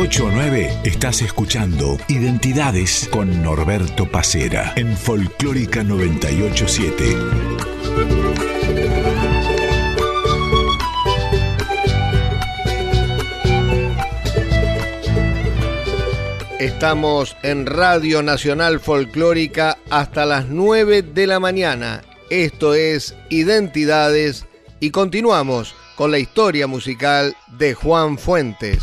8 0.00 0.28
a 0.28 0.30
9 0.30 0.70
estás 0.84 1.22
escuchando 1.22 1.98
Identidades 2.06 3.08
con 3.10 3.42
Norberto 3.42 4.08
Pacera 4.08 4.72
en 4.76 4.96
Folclórica 4.96 5.82
987. 5.82 7.16
Estamos 16.60 17.36
en 17.42 17.66
Radio 17.66 18.22
Nacional 18.22 18.78
Folclórica 18.78 19.78
hasta 19.90 20.26
las 20.26 20.46
9 20.46 21.02
de 21.02 21.26
la 21.26 21.40
mañana. 21.40 22.02
Esto 22.30 22.74
es 22.74 23.16
Identidades 23.30 24.46
y 24.78 24.90
continuamos 24.90 25.74
con 25.96 26.12
la 26.12 26.20
historia 26.20 26.68
musical 26.68 27.36
de 27.58 27.74
Juan 27.74 28.16
Fuentes. 28.16 28.78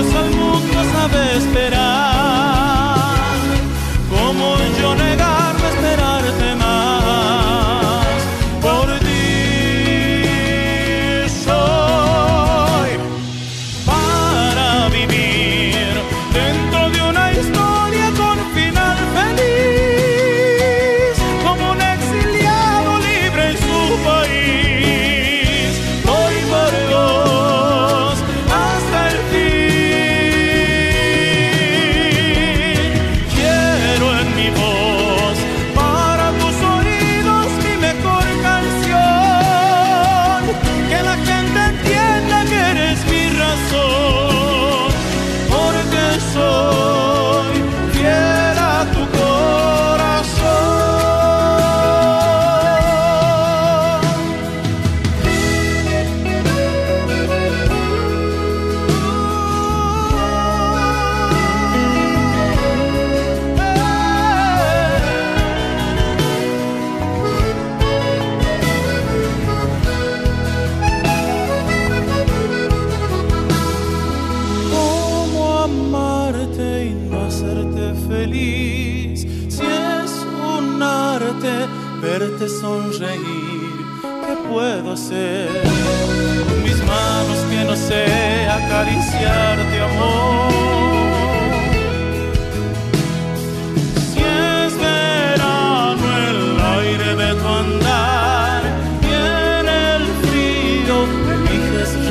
Dios 0.00 0.14
al 0.14 0.30
mundo 0.30 0.84
sabe 0.92 1.38
esperar, 1.38 2.17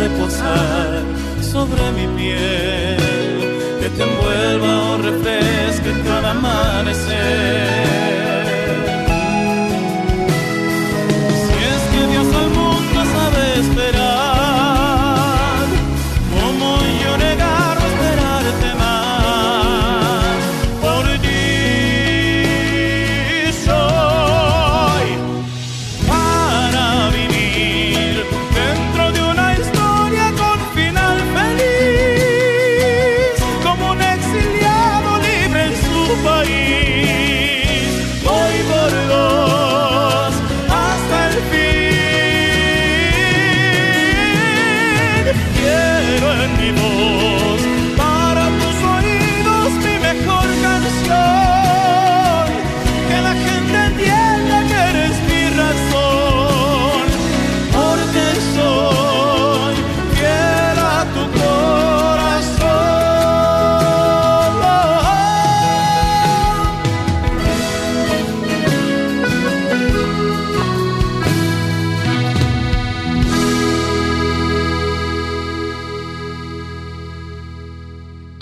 reposar 0.08 1.04
sobre 1.42 1.92
mi 1.92 2.08
piel 2.18 2.98
que 3.80 3.90
te 3.90 4.04
envuelva 4.04 4.72
o 4.92 4.98
refresque 4.98 5.92
cada 6.06 6.32
amanecer. 6.32 8.17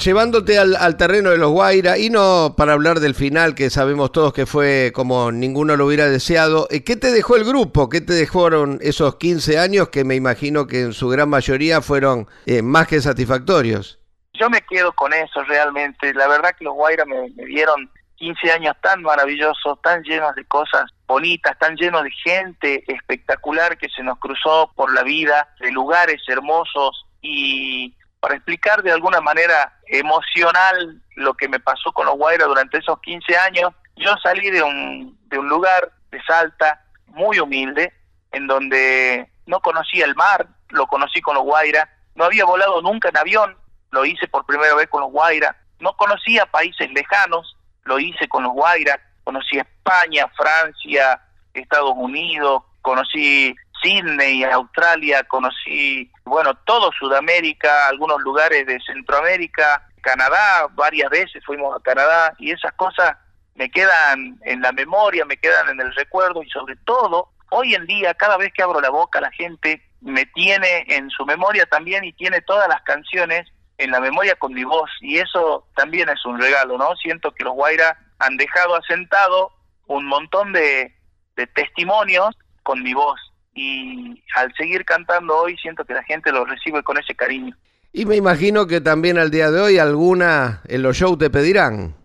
Llevándote 0.06 0.60
al, 0.60 0.98
terreno 0.98 1.32
de 1.32 1.40
los 1.40 1.50
Guaira, 1.50 1.98
y 1.98 2.12
no 2.12 2.54
para 2.56 2.74
hablar 2.74 3.00
del 3.00 3.16
final, 3.16 3.56
que 3.56 3.72
sabemos 3.72 4.12
todos 4.12 4.34
que 4.34 4.46
fue 4.46 4.92
como 4.94 5.32
ninguno 5.32 5.76
lo 5.76 5.88
hubiera 5.88 6.08
deseado, 6.08 6.68
eh, 6.70 6.84
¿qué 6.84 6.96
te 6.96 7.12
dejó 7.12 7.38
el 7.38 7.44
grupo? 7.44 7.90
¿Qué 7.90 8.02
te 8.02 8.14
dejaron 8.14 8.78
esos 8.84 9.16
15 9.16 9.58
años 9.58 9.90
que 9.90 10.04
me 10.04 10.14
imagino 10.14 10.68
que 10.68 10.82
en 10.82 10.94
su 10.94 11.10
gran 11.10 11.28
mayoría 11.30 11.82
fueron 11.82 12.28
eh, 12.46 12.62
más 12.62 12.88
que 12.88 13.02
satisfactorios? 13.02 13.98
Yo 14.34 14.48
me 14.48 14.62
quedo 14.62 14.94
con 14.94 15.12
eso 15.12 15.44
realmente. 15.46 16.14
La 16.14 16.28
verdad 16.28 16.52
que 16.56 16.66
los 16.66 16.76
Guaira 16.76 17.06
me, 17.06 17.28
me 17.36 17.46
dieron 17.46 17.90
15 18.18 18.52
años 18.52 18.76
tan 18.84 19.02
maravillosos, 19.02 19.82
tan 19.82 20.04
llenos 20.04 20.36
de 20.36 20.46
cosas 20.46 20.84
bonitas, 21.08 21.58
tan 21.58 21.76
llenos 21.78 22.04
de 22.04 22.12
gente 22.12 22.84
espectacular 22.94 23.76
que 23.80 23.90
se 23.90 24.04
nos 24.04 24.20
cruzó 24.20 24.72
por 24.76 24.94
la 24.94 25.02
vida, 25.02 25.50
de 25.60 25.72
lugares 25.72 26.22
hermosos 26.28 27.08
y 27.24 27.96
para 28.26 28.38
explicar 28.38 28.82
de 28.82 28.92
alguna 28.92 29.22
manera 29.22 29.72
emocional 29.86 31.00
lo 31.16 31.36
que 31.36 31.48
me 31.48 31.60
pasó 31.60 31.92
con 31.92 32.08
los 32.08 32.16
Guaira 32.16 32.46
durante 32.46 32.80
esos 32.80 33.00
15 33.02 33.38
años, 33.38 33.72
yo 33.98 34.16
salí 34.24 34.50
de 34.50 34.64
un, 34.64 35.16
de 35.28 35.38
un 35.38 35.48
lugar 35.48 35.92
de 36.10 36.20
Salta 36.24 36.84
muy 37.06 37.40
humilde, 37.40 37.94
en 38.32 38.48
donde 38.48 39.30
no 39.46 39.60
conocía 39.60 40.06
el 40.06 40.16
mar, 40.16 40.48
lo 40.70 40.88
conocí 40.88 41.22
con 41.22 41.36
los 41.36 41.44
Guaira, 41.44 41.88
no 42.16 42.26
había 42.26 42.46
volado 42.46 42.82
nunca 42.82 43.10
en 43.10 43.18
avión, 43.20 43.56
lo 43.92 44.04
hice 44.04 44.28
por 44.28 44.44
primera 44.48 44.74
vez 44.74 44.88
con 44.88 45.02
los 45.02 45.12
Guaira, 45.12 45.56
no 45.80 45.96
conocía 45.96 46.48
países 46.48 46.90
lejanos, 46.94 47.56
lo 47.84 48.00
hice 48.00 48.28
con 48.28 48.42
los 48.42 48.54
Guaira, 48.54 49.00
conocí 49.24 49.60
España, 49.60 50.28
Francia, 50.36 51.22
Estados 51.54 51.94
Unidos, 51.96 52.64
conocí 52.82 53.56
Sydney, 53.86 54.44
Australia, 54.44 55.24
conocí, 55.26 56.12
bueno, 56.24 56.56
todo 56.66 56.92
Sudamérica, 56.98 57.88
algunos 57.88 58.20
lugares 58.22 58.66
de 58.66 58.80
Centroamérica, 58.82 59.88
Canadá, 60.02 60.68
varias 60.74 61.12
veces 61.12 61.44
fuimos 61.46 61.76
a 61.76 61.84
Canadá 61.84 62.34
y 62.40 62.50
esas 62.50 62.74
cosas 62.74 63.16
me 63.54 63.70
quedan 63.70 64.40
en 64.44 64.62
la 64.62 64.72
memoria, 64.72 65.24
me 65.24 65.38
quedan 65.38 65.70
en 65.70 65.80
el 65.82 65.94
recuerdo 65.94 66.42
y 66.42 66.50
sobre 66.50 66.76
todo, 66.78 67.30
hoy 67.52 67.76
en 67.76 67.86
día, 67.86 68.16
cada 68.16 68.38
vez 68.38 68.52
que 68.54 68.64
abro 68.64 68.82
la 68.82 68.90
boca, 68.90 69.22
la 69.22 69.32
gente 69.32 69.84
me 70.02 70.26
tiene 70.26 70.86
en 70.88 71.10
su 71.12 71.24
memoria 71.24 71.68
también 71.68 72.04
y 72.06 72.14
tiene 72.14 72.42
todas 72.42 72.68
las 72.68 72.82
canciones 72.82 73.48
en 73.78 73.92
la 73.92 74.00
memoria 74.00 74.36
con 74.36 74.54
mi 74.54 74.64
voz 74.64 74.90
y 75.02 75.20
eso 75.20 75.68
también 75.76 76.10
es 76.10 76.26
un 76.26 76.42
regalo, 76.42 76.78
¿no? 76.80 76.96
Siento 76.96 77.32
que 77.34 77.44
los 77.44 77.54
Guaira 77.54 78.00
han 78.18 78.38
dejado 78.38 78.76
asentado 78.76 79.52
un 79.86 80.06
montón 80.06 80.54
de, 80.54 80.96
de 81.36 81.48
testimonios 81.48 82.36
con 82.64 82.82
mi 82.82 82.94
voz 82.96 83.20
y 83.56 84.22
al 84.36 84.54
seguir 84.56 84.86
cantando 84.86 85.36
hoy 85.36 85.58
siento 85.58 85.86
que 85.86 85.94
la 85.94 86.04
gente 86.04 86.32
lo 86.32 86.46
recibe 86.46 86.84
con 86.84 86.98
ese 86.98 87.16
cariño. 87.16 87.56
Y 87.94 88.06
me 88.06 88.18
imagino 88.18 88.68
que 88.68 88.82
también 88.82 89.18
al 89.18 89.32
día 89.32 89.50
de 89.50 89.62
hoy 89.62 89.78
alguna 89.78 90.62
en 90.68 90.84
los 90.84 90.98
shows 90.98 91.18
te 91.18 91.30
pedirán. 91.30 91.96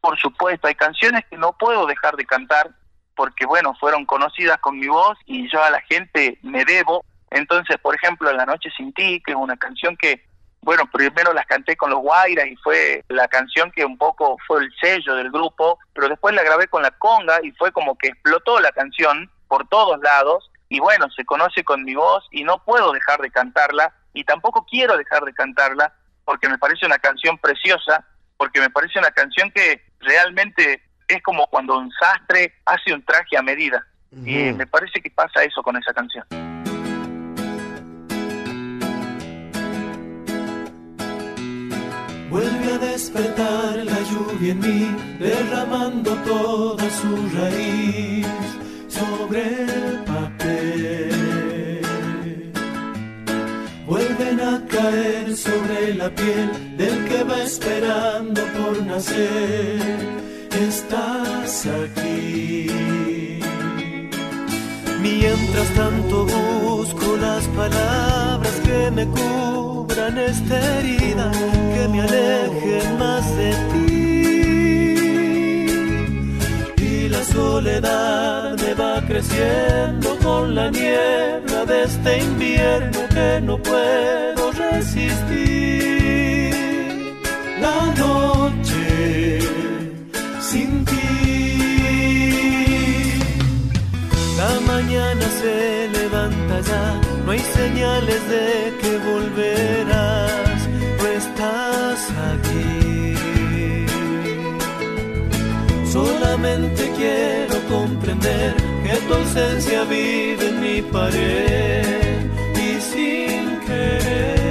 Por 0.00 0.18
supuesto, 0.18 0.66
hay 0.66 0.74
canciones 0.74 1.24
que 1.30 1.38
no 1.38 1.56
puedo 1.56 1.86
dejar 1.86 2.16
de 2.16 2.26
cantar 2.26 2.70
porque, 3.14 3.46
bueno, 3.46 3.72
fueron 3.78 4.04
conocidas 4.04 4.58
con 4.58 4.80
mi 4.80 4.88
voz 4.88 5.16
y 5.26 5.48
yo 5.48 5.62
a 5.62 5.70
la 5.70 5.80
gente 5.82 6.38
me 6.42 6.64
debo. 6.64 7.04
Entonces, 7.30 7.78
por 7.78 7.94
ejemplo, 7.94 8.32
La 8.32 8.44
Noche 8.44 8.68
Sin 8.76 8.92
Ti, 8.92 9.22
que 9.24 9.32
es 9.32 9.38
una 9.38 9.56
canción 9.56 9.96
que 9.96 10.24
bueno, 10.62 10.84
primero 10.92 11.32
las 11.32 11.46
canté 11.46 11.76
con 11.76 11.90
los 11.90 12.00
Guairas 12.00 12.46
y 12.46 12.54
fue 12.56 13.04
la 13.08 13.26
canción 13.26 13.72
que 13.72 13.84
un 13.84 13.98
poco 13.98 14.36
fue 14.46 14.60
el 14.60 14.72
sello 14.80 15.16
del 15.16 15.30
grupo, 15.30 15.78
pero 15.92 16.08
después 16.08 16.34
la 16.36 16.44
grabé 16.44 16.68
con 16.68 16.82
la 16.82 16.92
conga 16.92 17.40
y 17.42 17.50
fue 17.52 17.72
como 17.72 17.98
que 17.98 18.08
explotó 18.08 18.60
la 18.60 18.70
canción 18.70 19.28
por 19.48 19.66
todos 19.68 20.00
lados 20.00 20.51
y 20.72 20.80
bueno, 20.80 21.06
se 21.14 21.22
conoce 21.26 21.62
con 21.64 21.84
mi 21.84 21.94
voz 21.94 22.24
y 22.30 22.44
no 22.44 22.64
puedo 22.64 22.92
dejar 22.92 23.20
de 23.20 23.30
cantarla 23.30 23.92
y 24.14 24.24
tampoco 24.24 24.64
quiero 24.64 24.96
dejar 24.96 25.22
de 25.22 25.34
cantarla 25.34 25.92
porque 26.24 26.48
me 26.48 26.56
parece 26.56 26.86
una 26.86 26.98
canción 26.98 27.36
preciosa, 27.36 28.06
porque 28.38 28.58
me 28.58 28.70
parece 28.70 28.98
una 28.98 29.10
canción 29.10 29.50
que 29.50 29.82
realmente 30.00 30.82
es 31.08 31.22
como 31.22 31.46
cuando 31.48 31.76
un 31.76 31.90
sastre 31.92 32.54
hace 32.64 32.94
un 32.94 33.04
traje 33.04 33.36
a 33.36 33.42
medida. 33.42 33.86
Y 34.24 34.52
me 34.52 34.66
parece 34.66 35.02
que 35.02 35.10
pasa 35.10 35.44
eso 35.44 35.62
con 35.62 35.76
esa 35.76 35.92
canción. 35.92 36.24
Vuelve 42.30 42.72
a 42.72 42.78
despertar 42.78 43.76
la 43.76 44.00
lluvia 44.10 44.52
en 44.52 44.60
mí, 44.60 45.16
derramando 45.18 46.14
toda 46.24 46.88
su 46.88 47.14
raíz 47.36 48.26
sobre 48.88 49.91
sobre 55.36 55.94
la 55.94 56.10
piel 56.10 56.76
del 56.76 57.08
que 57.08 57.24
va 57.24 57.42
esperando 57.42 58.42
por 58.56 58.84
nacer. 58.84 59.98
Estás 60.68 61.66
aquí. 61.66 62.66
Mientras 65.00 65.68
tanto 65.74 66.26
busco 66.26 67.16
las 67.16 67.44
palabras 67.48 68.52
que 68.64 68.90
me 68.90 69.06
cubran 69.06 70.18
esta 70.18 70.78
herida, 70.78 71.30
que 71.74 71.88
me 71.88 72.02
alejen 72.02 72.98
más 72.98 73.24
de 73.36 73.50
ti. 73.72 73.92
Y 76.84 77.08
la 77.08 77.24
soledad 77.24 78.58
me 78.58 78.74
va 78.74 79.02
creciendo 79.06 80.16
con 80.22 80.54
la 80.54 80.70
niebla 80.70 81.64
de 81.66 81.84
este 81.84 82.18
invierno 82.18 83.00
que 83.08 83.40
no 83.42 83.58
puedo 83.58 84.31
resistir. 84.94 86.54
La 87.60 87.80
noche 88.02 89.40
sin 90.40 90.84
ti. 90.84 91.08
La 94.36 94.60
mañana 94.72 95.26
se 95.40 95.88
levanta 95.88 96.60
ya, 96.60 97.00
no 97.24 97.30
hay 97.32 97.38
señales 97.38 98.20
de 98.28 98.74
que 98.80 98.98
volverás, 99.10 100.60
no 100.98 101.04
estás 101.20 102.00
aquí. 102.32 103.14
Solamente 105.90 106.82
quiero 106.96 107.56
comprender 107.68 108.54
que 108.84 108.96
tu 109.06 109.14
ausencia 109.14 109.84
vive 109.84 110.48
en 110.48 110.60
mi 110.60 110.82
pared 110.82 112.20
y 112.56 112.80
sin 112.80 113.60
querer. 113.66 114.41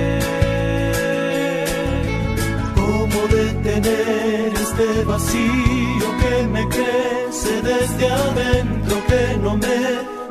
Este 3.89 5.03
vacío 5.05 6.07
que 6.21 6.47
me 6.47 6.67
crece 6.67 7.61
desde 7.61 8.09
adentro 8.09 8.95
que 9.07 9.37
no 9.37 9.57
me 9.57 9.81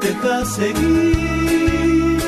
deja 0.01 0.44
seguir? 0.44 2.18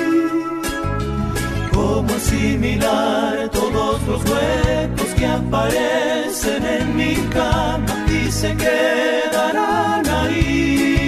¿Cómo 1.72 2.08
asimilar 2.14 3.48
todos 3.50 4.02
los 4.06 4.22
huecos 4.24 5.14
que 5.16 5.26
aparecen 5.26 6.64
en 6.64 6.96
mi 6.96 7.14
cama 7.30 8.06
y 8.08 8.30
se 8.30 8.54
quedarán 8.56 10.06
ahí? 10.06 11.01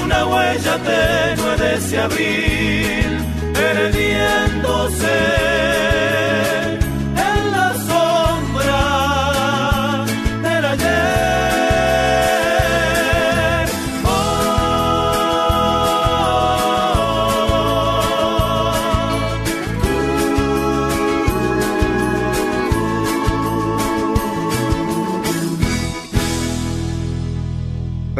Una 0.00 0.26
huella 0.26 0.78
tenue 0.82 1.56
de 1.56 1.74
ese 1.76 1.98
abril, 1.98 3.18
perdiéndose 3.54 5.16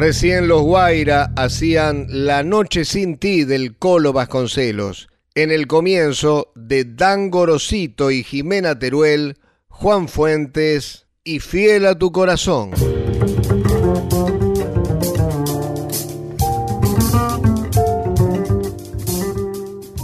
Recién 0.06 0.46
los 0.46 0.62
Guaira 0.62 1.32
hacían 1.34 2.06
La 2.08 2.44
Noche 2.44 2.84
sin 2.84 3.16
ti 3.18 3.42
del 3.42 3.76
Colo 3.76 4.12
Vasconcelos. 4.12 5.08
En 5.34 5.50
el 5.50 5.66
comienzo 5.66 6.52
de 6.54 6.84
Dan 6.84 7.28
Gorosito 7.28 8.12
y 8.12 8.22
Jimena 8.22 8.78
Teruel, 8.78 9.36
Juan 9.66 10.06
Fuentes 10.06 11.06
y 11.24 11.40
Fiel 11.40 11.86
a 11.86 11.98
tu 11.98 12.12
corazón. 12.12 12.70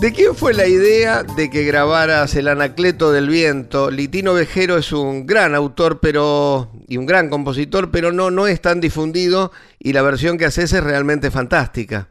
¿De 0.02 0.12
quién 0.12 0.34
fue 0.34 0.52
la 0.52 0.66
idea 0.66 1.22
de 1.22 1.48
que 1.48 1.62
grabaras 1.62 2.34
El 2.34 2.48
Anacleto 2.48 3.12
del 3.12 3.28
Viento? 3.28 3.88
Litino 3.88 4.34
Vejero 4.34 4.76
es 4.76 4.90
un 4.90 5.26
gran 5.26 5.54
autor 5.54 6.00
pero 6.00 6.72
y 6.88 6.96
un 6.96 7.06
gran 7.06 7.30
compositor, 7.30 7.92
pero 7.92 8.10
no, 8.10 8.32
no 8.32 8.48
es 8.48 8.60
tan 8.60 8.80
difundido 8.80 9.52
y 9.78 9.92
la 9.92 10.02
versión 10.02 10.38
que 10.38 10.46
haces 10.46 10.72
es 10.72 10.82
realmente 10.82 11.30
fantástica. 11.30 12.08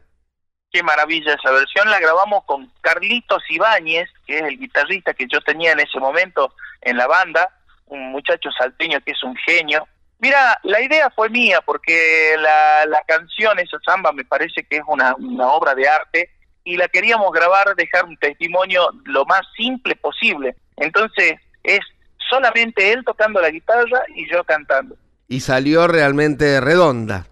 Qué 0.70 0.82
maravilla 0.82 1.34
esa 1.34 1.50
versión, 1.50 1.90
la 1.90 2.00
grabamos 2.00 2.44
con 2.46 2.72
Carlitos 2.80 3.42
Ibáñez, 3.50 4.08
que 4.26 4.38
es 4.38 4.42
el 4.44 4.58
guitarrista 4.58 5.12
que 5.12 5.26
yo 5.30 5.42
tenía 5.42 5.72
en 5.72 5.80
ese 5.80 6.00
momento 6.00 6.54
en 6.80 6.96
la 6.96 7.06
banda, 7.06 7.46
un 7.88 8.10
muchacho 8.10 8.48
salteño 8.56 9.02
que 9.04 9.10
es 9.10 9.22
un 9.22 9.36
genio. 9.36 9.86
Mira, 10.18 10.58
la 10.62 10.80
idea 10.80 11.10
fue 11.10 11.28
mía 11.28 11.60
porque 11.60 12.36
la, 12.38 12.86
la 12.86 13.02
canción, 13.06 13.58
esa 13.58 13.76
samba, 13.84 14.12
me 14.12 14.24
parece 14.24 14.64
que 14.64 14.76
es 14.76 14.82
una, 14.86 15.14
una 15.16 15.48
obra 15.48 15.74
de 15.74 15.86
arte 15.86 16.30
y 16.64 16.76
la 16.76 16.88
queríamos 16.88 17.32
grabar, 17.32 17.74
dejar 17.76 18.04
un 18.04 18.16
testimonio 18.16 18.88
lo 19.04 19.24
más 19.24 19.42
simple 19.56 19.96
posible. 19.96 20.54
Entonces 20.76 21.34
es 21.62 21.80
solamente 22.30 22.92
él 22.92 23.04
tocando 23.04 23.40
la 23.40 23.50
guitarra 23.50 24.02
y 24.14 24.30
yo 24.30 24.44
cantando. 24.44 24.96
Y 25.28 25.40
salió 25.40 25.86
realmente 25.86 26.60
redonda. 26.60 27.26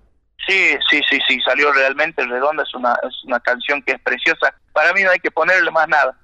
Sí, 0.46 0.74
sí, 0.90 1.00
sí, 1.08 1.18
sí, 1.28 1.40
salió 1.44 1.72
realmente 1.72 2.24
redonda, 2.26 2.62
es 2.62 2.74
una, 2.74 2.94
es 3.08 3.24
una 3.24 3.38
canción 3.40 3.82
que 3.82 3.92
es 3.92 4.00
preciosa. 4.00 4.54
Para 4.72 4.92
mí 4.92 5.02
no 5.02 5.10
hay 5.10 5.18
que 5.18 5.30
ponerle 5.30 5.70
más 5.70 5.86
nada. 5.86 6.16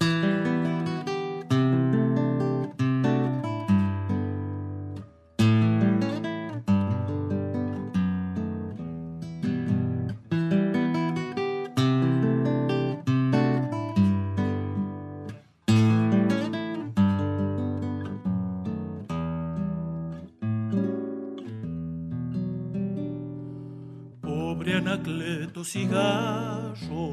Cigarro, 25.67 27.11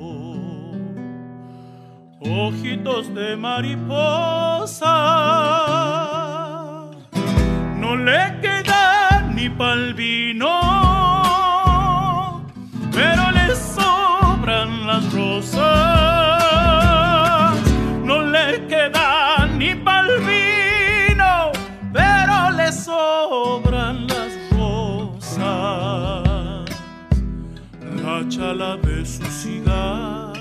ojitos 2.22 3.14
de 3.16 3.36
mariposa, 3.36 4.94
no 7.80 7.96
le 7.96 8.40
la 28.56 28.76
chala 28.76 28.78
de 28.78 29.06
su 29.06 29.24
cigarro, 29.26 30.34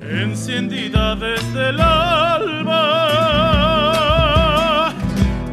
encendida 0.00 1.16
desde 1.16 1.70
el 1.70 1.80
alba. 1.80 2.92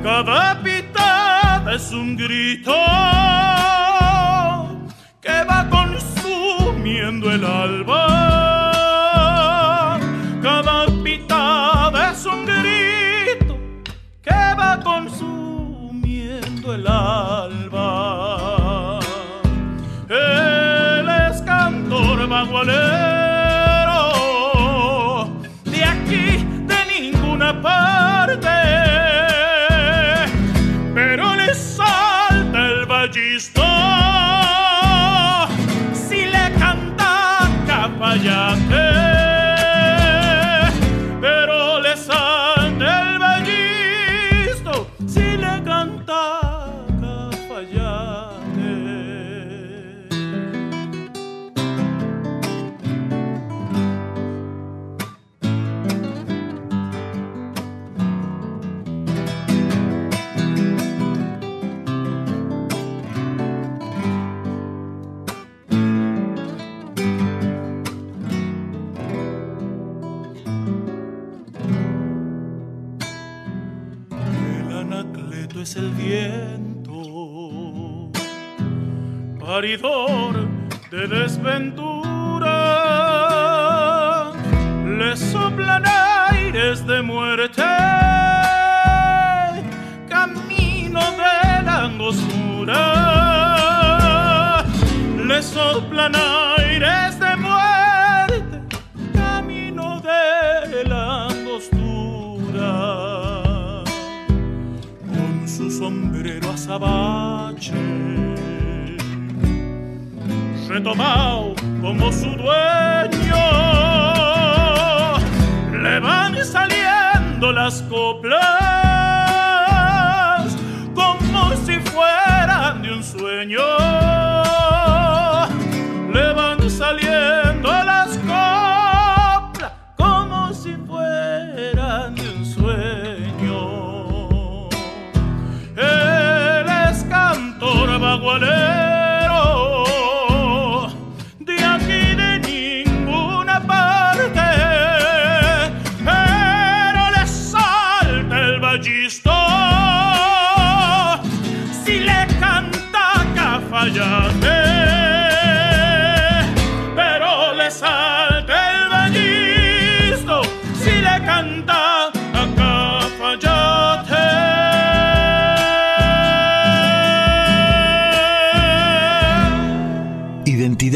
Cada 0.03 0.61
pitada 0.63 1.73
es 1.75 1.91
un 1.91 2.15
grito 2.17 2.73
que 5.21 5.43
va 5.47 5.69
consumiendo 5.69 7.31
el 7.31 7.45
alba. 7.45 8.40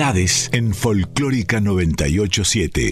en 0.07 0.75
Folclórica 0.75 1.59
987. 1.59 2.91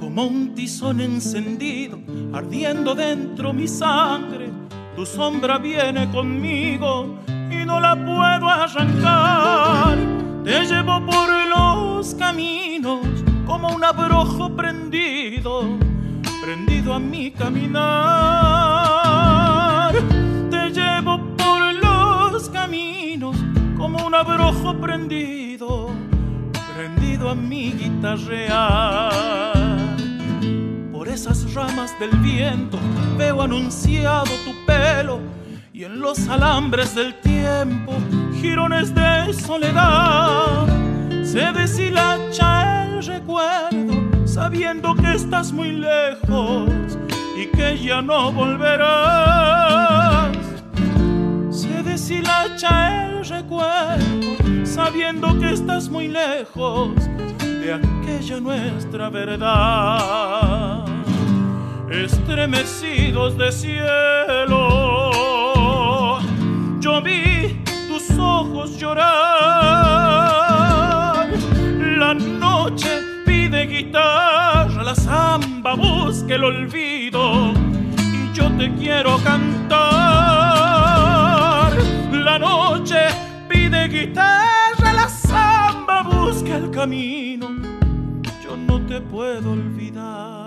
Como 0.00 0.24
un 0.24 0.54
tizón 0.54 1.02
encendido, 1.02 2.00
ardiendo 2.32 2.94
dentro 2.94 3.52
mi 3.52 3.68
Sombra 5.04 5.58
viene 5.58 6.10
conmigo 6.10 7.18
y 7.50 7.66
no 7.66 7.80
la 7.80 7.94
puedo 7.94 8.48
arrancar. 8.48 9.98
Te 10.42 10.64
llevo 10.64 11.04
por 11.04 11.28
los 11.48 12.14
caminos 12.14 13.06
como 13.46 13.74
un 13.74 13.84
abrojo 13.84 14.56
prendido, 14.56 15.76
prendido 16.42 16.94
a 16.94 16.98
mi 16.98 17.30
caminar. 17.30 17.84
Te 20.50 20.70
llevo 20.70 21.18
por 21.36 21.74
los 21.74 22.48
caminos 22.48 23.36
como 23.76 24.06
un 24.06 24.14
abrojo 24.14 24.80
prendido, 24.80 25.90
prendido 26.74 27.28
a 27.28 27.34
mi 27.34 27.72
guitarrear 27.72 29.73
esas 31.14 31.54
ramas 31.54 31.96
del 32.00 32.10
viento 32.18 32.76
veo 33.16 33.40
anunciado 33.40 34.32
tu 34.44 34.52
pelo 34.66 35.20
y 35.72 35.84
en 35.84 36.00
los 36.00 36.28
alambres 36.28 36.92
del 36.96 37.14
tiempo 37.20 37.92
girones 38.40 38.92
de 38.92 39.32
soledad. 39.32 40.66
Se 41.22 41.52
deshilacha 41.52 42.86
el 42.86 43.04
recuerdo 43.04 43.94
sabiendo 44.24 44.96
que 44.96 45.14
estás 45.14 45.52
muy 45.52 45.70
lejos 45.70 46.98
y 47.40 47.46
que 47.46 47.78
ya 47.78 48.02
no 48.02 48.32
volverás. 48.32 48.76
Se 51.48 51.80
deshilacha 51.84 53.04
el 53.06 53.24
recuerdo 53.24 54.64
sabiendo 54.64 55.38
que 55.38 55.52
estás 55.52 55.88
muy 55.88 56.08
lejos 56.08 56.90
de 57.38 57.72
aquella 57.72 58.40
nuestra 58.40 59.10
verdad 59.10 60.73
estremecidos 62.02 63.38
de 63.38 63.52
cielo. 63.52 65.10
Yo 66.80 67.00
vi 67.00 67.62
tus 67.88 68.10
ojos 68.18 68.76
llorar. 68.78 69.04
La 71.98 72.14
noche 72.14 72.88
pide 73.24 73.66
guitarra, 73.66 74.82
la 74.82 74.94
samba 74.94 75.74
busca 75.74 76.34
el 76.34 76.44
olvido 76.44 77.52
y 77.52 78.32
yo 78.32 78.50
te 78.58 78.74
quiero 78.74 79.18
cantar. 79.18 79.84
La 82.12 82.38
noche 82.38 83.08
pide 83.48 83.88
guitarra, 83.88 84.92
la 84.92 85.08
samba 85.08 86.02
busca 86.02 86.56
el 86.56 86.70
camino. 86.70 87.48
Yo 88.42 88.56
no 88.56 88.80
te 88.86 89.00
puedo 89.00 89.52
olvidar. 89.52 90.43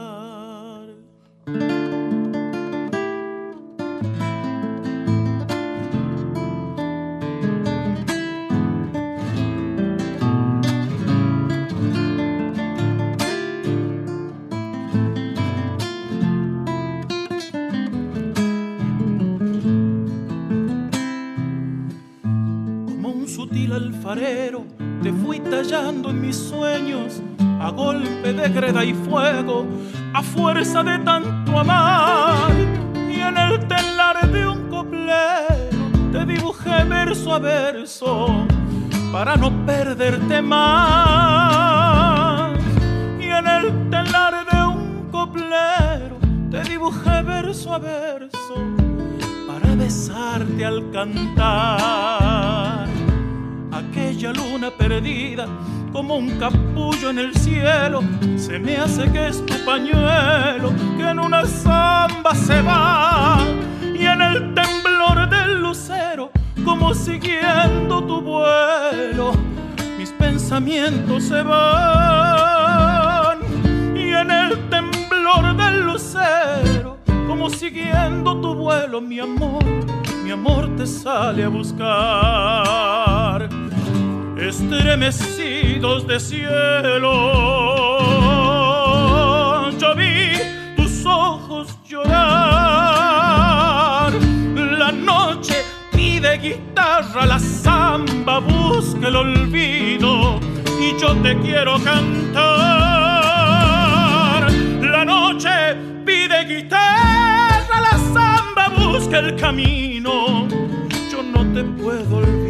Te 25.03 25.13
fui 25.13 25.39
tallando 25.39 26.09
en 26.09 26.21
mis 26.21 26.35
sueños 26.35 27.21
a 27.59 27.69
golpe 27.71 28.33
de 28.33 28.49
greda 28.49 28.83
y 28.83 28.93
fuego, 28.93 29.65
a 30.17 30.23
fuerza 30.23 30.81
de 30.81 30.97
tanto 30.99 31.59
amar. 31.59 32.51
Y 33.07 33.19
en 33.19 33.37
el 33.37 33.67
telar 33.67 34.31
de 34.31 34.47
un 34.47 34.67
coplero 34.67 35.91
te 36.11 36.25
dibujé 36.25 36.83
verso 36.85 37.35
a 37.35 37.39
verso 37.39 38.47
para 39.11 39.35
no 39.35 39.51
perderte 39.67 40.41
más. 40.41 41.77
Y 43.19 43.25
en 43.25 43.47
el 43.47 43.89
telar 43.91 44.43
de 44.51 44.63
un 44.63 45.07
coplero 45.11 46.17
te 46.49 46.63
dibujé 46.63 47.21
verso 47.21 47.75
a 47.75 47.77
verso 47.77 48.55
para 49.47 49.75
besarte 49.75 50.65
al 50.65 50.89
cantar. 50.91 52.96
Aquella 53.77 54.33
luna 54.33 54.71
perdida 54.71 55.45
como 55.93 56.17
un 56.17 56.31
capullo 56.39 57.11
en 57.11 57.19
el 57.19 57.35
cielo, 57.35 58.01
se 58.35 58.57
me 58.57 58.75
hace 58.75 59.11
que 59.11 59.27
es 59.27 59.45
tu 59.45 59.53
pañuelo, 59.65 60.73
que 60.97 61.03
en 61.03 61.19
una 61.19 61.45
zamba 61.45 62.33
se 62.33 62.59
va, 62.63 63.37
y 63.93 64.03
en 64.03 64.19
el 64.19 64.55
temblor 64.55 65.29
del 65.29 65.61
lucero, 65.61 66.31
como 66.65 66.95
siguiendo 66.95 68.03
tu 68.03 68.19
vuelo, 68.19 69.33
mis 69.95 70.09
pensamientos 70.09 71.25
se 71.25 71.43
van, 71.43 73.37
y 73.95 74.11
en 74.11 74.31
el 74.31 74.69
temblor 74.69 75.55
del 75.55 75.81
lucero, 75.81 76.97
como 77.27 77.47
siguiendo 77.51 78.41
tu 78.41 78.55
vuelo, 78.55 79.01
mi 79.01 79.19
amor, 79.19 79.63
mi 80.23 80.31
amor 80.31 80.67
te 80.75 80.87
sale 80.87 81.43
a 81.43 81.49
buscar 81.49 83.16
estremecidos 84.39 86.07
de 86.07 86.19
cielo. 86.19 87.11
Yo 89.79 89.95
vi 89.95 90.33
tus 90.75 91.05
ojos 91.05 91.77
llorar. 91.87 92.13
La 94.53 94.91
noche 94.91 95.55
pide 95.91 96.37
guitarra, 96.37 97.25
la 97.25 97.39
samba 97.39 98.39
busca 98.39 99.07
el 99.07 99.15
olvido 99.15 100.39
y 100.79 100.99
yo 100.99 101.15
te 101.17 101.37
quiero 101.39 101.79
cantar. 101.83 102.37
La 104.81 105.03
noche 105.05 105.49
pide 106.05 106.45
guitarra, 106.45 107.81
la 107.81 107.97
samba 108.13 108.69
busca 108.77 109.19
el 109.19 109.35
camino. 109.35 110.47
Yo 111.11 111.23
no 111.23 111.45
te 111.53 111.63
puedo 111.63 112.17
olvidar. 112.17 112.46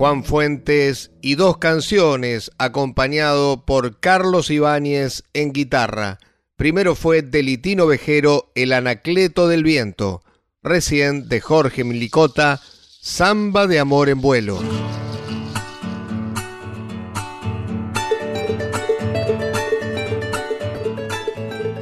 Juan 0.00 0.24
Fuentes 0.24 1.10
y 1.20 1.34
dos 1.34 1.58
canciones 1.58 2.52
acompañado 2.56 3.66
por 3.66 4.00
Carlos 4.00 4.50
Ibáñez 4.50 5.24
en 5.34 5.52
guitarra. 5.52 6.18
Primero 6.56 6.94
fue 6.94 7.20
Delitino 7.20 7.86
Vejero 7.86 8.50
El 8.54 8.72
Anacleto 8.72 9.46
del 9.46 9.62
Viento, 9.62 10.22
recién 10.62 11.28
de 11.28 11.42
Jorge 11.42 11.84
Milicota, 11.84 12.62
Samba 13.02 13.66
de 13.66 13.78
Amor 13.78 14.08
en 14.08 14.22
Vuelo. 14.22 14.58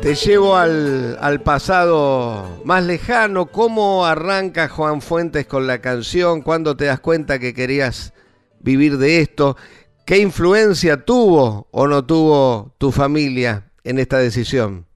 Te 0.08 0.14
llevo 0.14 0.56
al, 0.56 1.42
pasado 1.44 2.62
más 2.64 2.82
lejano. 2.82 3.44
¿Cómo 3.44 4.06
arranca 4.06 4.66
Juan 4.66 5.02
Fuentes 5.02 5.46
con 5.46 5.66
la 5.66 5.82
canción? 5.82 6.40
¿Cuándo 6.40 6.78
te 6.78 6.86
das 6.86 6.98
cuenta 6.98 7.38
que 7.38 7.52
querías 7.52 8.14
vivir 8.58 8.96
de 8.96 9.20
esto? 9.20 9.58
¿Qué 10.06 10.16
influencia 10.16 11.04
tuvo 11.04 11.68
o 11.72 11.86
no 11.86 12.06
tuvo 12.06 12.74
tu 12.78 12.90
familia 12.90 13.64
en 13.84 13.98
esta 13.98 14.16
decisión? 14.16 14.86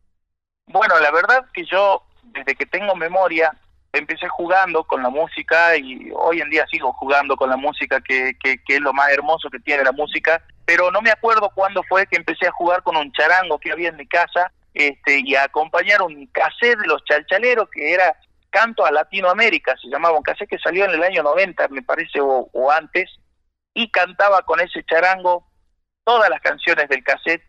Bueno, 0.68 0.98
la 0.98 1.10
verdad 1.10 1.44
que 1.52 1.66
yo, 1.66 2.02
desde 2.32 2.54
que 2.54 2.64
tengo 2.64 2.96
memoria, 2.96 3.54
empecé 3.92 4.28
jugando 4.28 4.82
con 4.84 5.02
la 5.02 5.10
música 5.10 5.76
y 5.76 6.10
hoy 6.16 6.40
en 6.40 6.48
día 6.48 6.64
sigo 6.70 6.90
jugando 6.94 7.36
con 7.36 7.50
la 7.50 7.58
música, 7.58 8.00
que 8.00 8.34
es 8.40 8.80
lo 8.80 8.94
más 8.94 9.10
hermoso 9.10 9.50
que 9.50 9.60
tiene 9.60 9.84
la 9.84 9.92
música. 9.92 10.42
Pero 10.64 10.90
no 10.90 11.02
me 11.02 11.10
acuerdo 11.10 11.50
cuándo 11.54 11.82
fue 11.86 12.06
que 12.06 12.16
empecé 12.16 12.46
a 12.46 12.52
jugar 12.52 12.82
con 12.82 12.96
un 12.96 13.12
charango 13.12 13.58
que 13.58 13.72
había 13.72 13.90
en 13.90 13.98
mi 13.98 14.06
casa 14.06 14.50
este, 14.74 15.20
y 15.24 15.34
a 15.34 15.44
acompañar 15.44 16.02
un 16.02 16.26
cassette 16.28 16.78
de 16.78 16.86
los 16.86 17.04
chalchaleros 17.04 17.68
que 17.70 17.92
era 17.92 18.16
Canto 18.50 18.84
a 18.84 18.90
Latinoamérica, 18.90 19.76
se 19.78 19.88
llamaba 19.88 20.18
un 20.18 20.22
cassette 20.22 20.50
que 20.50 20.58
salió 20.58 20.84
en 20.84 20.90
el 20.90 21.02
año 21.02 21.22
90, 21.22 21.68
me 21.68 21.82
parece, 21.82 22.20
o, 22.20 22.50
o 22.52 22.70
antes, 22.70 23.10
y 23.72 23.90
cantaba 23.90 24.42
con 24.42 24.60
ese 24.60 24.84
charango 24.84 25.46
todas 26.04 26.28
las 26.28 26.40
canciones 26.40 26.88
del 26.88 27.02
cassette. 27.02 27.42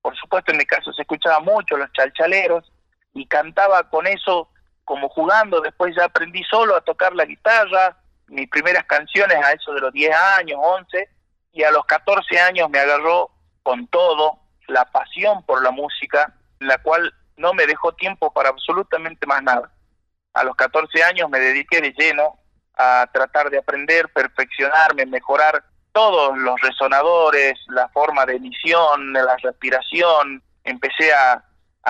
Por 0.00 0.16
supuesto, 0.16 0.50
en 0.50 0.58
mi 0.58 0.64
caso 0.64 0.92
se 0.92 1.02
escuchaba 1.02 1.38
mucho 1.38 1.76
los 1.76 1.92
chalchaleros 1.92 2.72
y 3.14 3.26
cantaba 3.26 3.88
con 3.88 4.06
eso 4.08 4.48
como 4.84 5.08
jugando. 5.10 5.60
Después 5.60 5.94
ya 5.94 6.06
aprendí 6.06 6.42
solo 6.44 6.74
a 6.74 6.80
tocar 6.80 7.14
la 7.14 7.24
guitarra, 7.24 7.96
mis 8.26 8.48
primeras 8.48 8.84
canciones 8.86 9.36
a 9.36 9.52
eso 9.52 9.72
de 9.74 9.80
los 9.80 9.92
10 9.92 10.12
años, 10.38 10.58
11, 10.60 11.08
y 11.52 11.62
a 11.62 11.70
los 11.70 11.84
14 11.84 12.40
años 12.40 12.68
me 12.68 12.80
agarró 12.80 13.30
con 13.62 13.86
todo 13.88 14.40
la 14.66 14.84
pasión 14.86 15.44
por 15.44 15.62
la 15.62 15.70
música 15.70 16.34
la 16.66 16.78
cual 16.78 17.12
no 17.36 17.54
me 17.54 17.66
dejó 17.66 17.92
tiempo 17.92 18.32
para 18.32 18.50
absolutamente 18.50 19.26
más 19.26 19.42
nada. 19.42 19.72
A 20.34 20.44
los 20.44 20.56
14 20.56 21.02
años 21.04 21.28
me 21.28 21.40
dediqué 21.40 21.80
de 21.80 21.92
lleno 21.92 22.38
a 22.76 23.08
tratar 23.12 23.50
de 23.50 23.58
aprender, 23.58 24.08
perfeccionarme, 24.12 25.06
mejorar 25.06 25.64
todos 25.92 26.36
los 26.38 26.60
resonadores, 26.60 27.54
la 27.68 27.88
forma 27.88 28.24
de 28.24 28.36
emisión, 28.36 29.12
la 29.12 29.36
respiración, 29.36 30.42
empecé 30.64 31.12
a, 31.12 31.44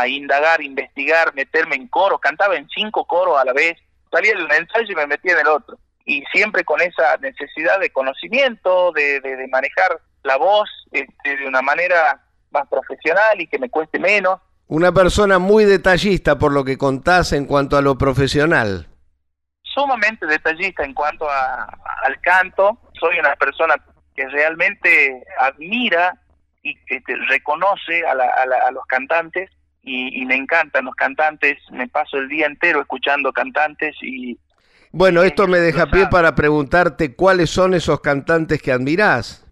indagar, 0.06 0.62
investigar, 0.62 1.34
meterme 1.34 1.76
en 1.76 1.86
coros, 1.86 2.18
cantaba 2.18 2.56
en 2.56 2.68
cinco 2.70 3.04
coros 3.04 3.38
a 3.38 3.44
la 3.44 3.52
vez, 3.52 3.76
salía 4.10 4.34
de 4.34 4.44
un 4.44 4.52
ensayo 4.52 4.90
y 4.90 4.96
me 4.96 5.06
metía 5.06 5.32
en 5.34 5.40
el 5.40 5.48
otro. 5.48 5.78
Y 6.04 6.24
siempre 6.32 6.64
con 6.64 6.80
esa 6.80 7.16
necesidad 7.18 7.78
de 7.78 7.90
conocimiento, 7.90 8.90
de, 8.92 9.20
de, 9.20 9.46
manejar 9.48 10.00
la 10.24 10.36
voz 10.36 10.68
este, 10.90 11.36
de 11.36 11.46
una 11.46 11.62
manera 11.62 12.24
más 12.50 12.66
profesional 12.68 13.40
y 13.40 13.46
que 13.46 13.58
me 13.58 13.70
cueste 13.70 13.98
menos. 13.98 14.40
Una 14.72 14.90
persona 14.90 15.38
muy 15.38 15.66
detallista 15.66 16.38
por 16.38 16.50
lo 16.50 16.64
que 16.64 16.78
contás 16.78 17.34
en 17.34 17.44
cuanto 17.44 17.76
a 17.76 17.82
lo 17.82 17.98
profesional. 17.98 18.86
Sumamente 19.62 20.24
detallista 20.24 20.82
en 20.82 20.94
cuanto 20.94 21.28
a, 21.28 21.64
al 22.06 22.18
canto. 22.22 22.78
Soy 22.98 23.18
una 23.18 23.36
persona 23.36 23.74
que 24.16 24.26
realmente 24.30 25.24
admira 25.38 26.18
y 26.62 26.74
que 26.86 27.02
reconoce 27.28 28.02
a, 28.06 28.12
a, 28.12 28.70
los 28.70 28.86
cantantes 28.86 29.50
y, 29.82 30.24
me 30.24 30.36
encantan 30.36 30.86
los 30.86 30.94
cantantes, 30.94 31.58
me 31.70 31.86
paso 31.88 32.16
el 32.16 32.30
día 32.30 32.46
entero 32.46 32.80
escuchando 32.80 33.30
cantantes 33.30 33.94
y... 34.00 34.38
Bueno, 34.90 35.22
esto 35.22 35.46
me 35.48 35.58
deja 35.58 35.90
pie 35.90 36.06
para 36.06 36.34
preguntarte 36.34 37.14
cuáles 37.14 37.50
son 37.50 37.74
esos 37.74 38.00
cantantes 38.00 38.62
que 38.62 38.72
admirás. 38.72 39.46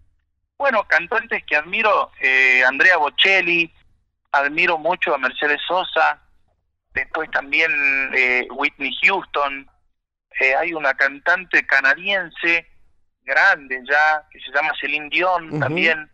Bueno, 0.57 0.83
cantantes 0.87 1.43
que 1.45 1.57
admiro, 1.57 2.09
eh, 2.21 2.63
Andrea 2.65 2.97
Bocelli, 2.97 3.71
admiro 4.31 4.77
mucho 4.77 5.13
a 5.13 5.17
Mercedes 5.17 5.59
Sosa, 5.67 6.21
después 6.93 7.29
también 7.31 7.71
eh, 8.13 8.47
Whitney 8.51 8.91
Houston, 9.03 9.69
eh, 10.39 10.55
hay 10.55 10.73
una 10.73 10.93
cantante 10.93 11.65
canadiense 11.65 12.67
grande 13.23 13.81
ya, 13.87 14.25
que 14.31 14.39
se 14.39 14.51
llama 14.51 14.73
Celine 14.79 15.09
Dion 15.09 15.59
también, 15.59 16.09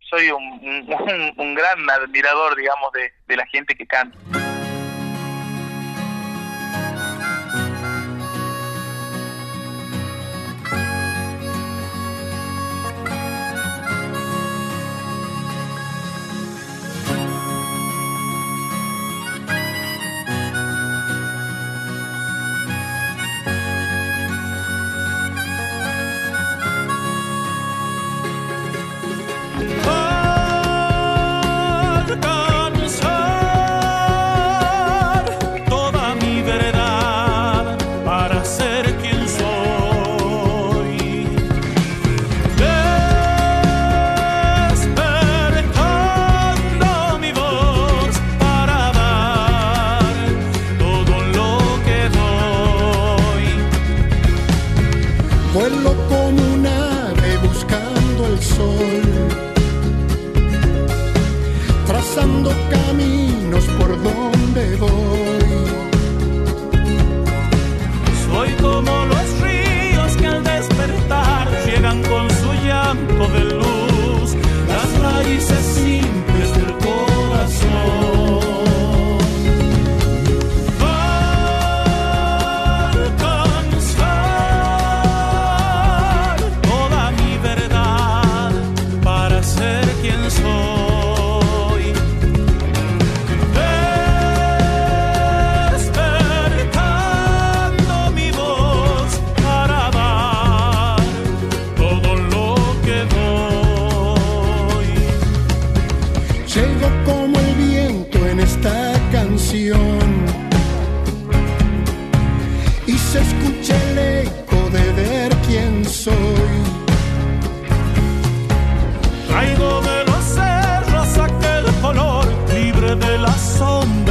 soy 0.00 0.30
un, 0.30 0.42
un, 1.36 1.54
gran 1.54 1.88
admirador, 1.90 2.56
digamos, 2.56 2.92
de, 2.92 3.12
de 3.26 3.36
la 3.36 3.46
gente 3.46 3.74
que 3.74 3.86
canta. 3.86 4.49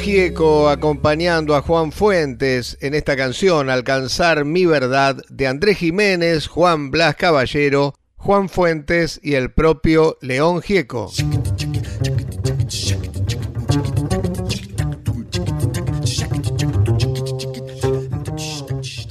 Gieco 0.00 0.70
acompañando 0.70 1.54
a 1.54 1.60
Juan 1.60 1.92
Fuentes 1.92 2.78
en 2.80 2.94
esta 2.94 3.16
canción 3.16 3.68
Alcanzar 3.68 4.46
mi 4.46 4.64
verdad 4.64 5.16
de 5.28 5.46
Andrés 5.46 5.76
Jiménez, 5.76 6.46
Juan 6.46 6.90
Blas 6.90 7.16
Caballero, 7.16 7.94
Juan 8.16 8.48
Fuentes 8.48 9.20
y 9.22 9.34
el 9.34 9.52
propio 9.52 10.16
León 10.22 10.62
Gieco. 10.62 11.10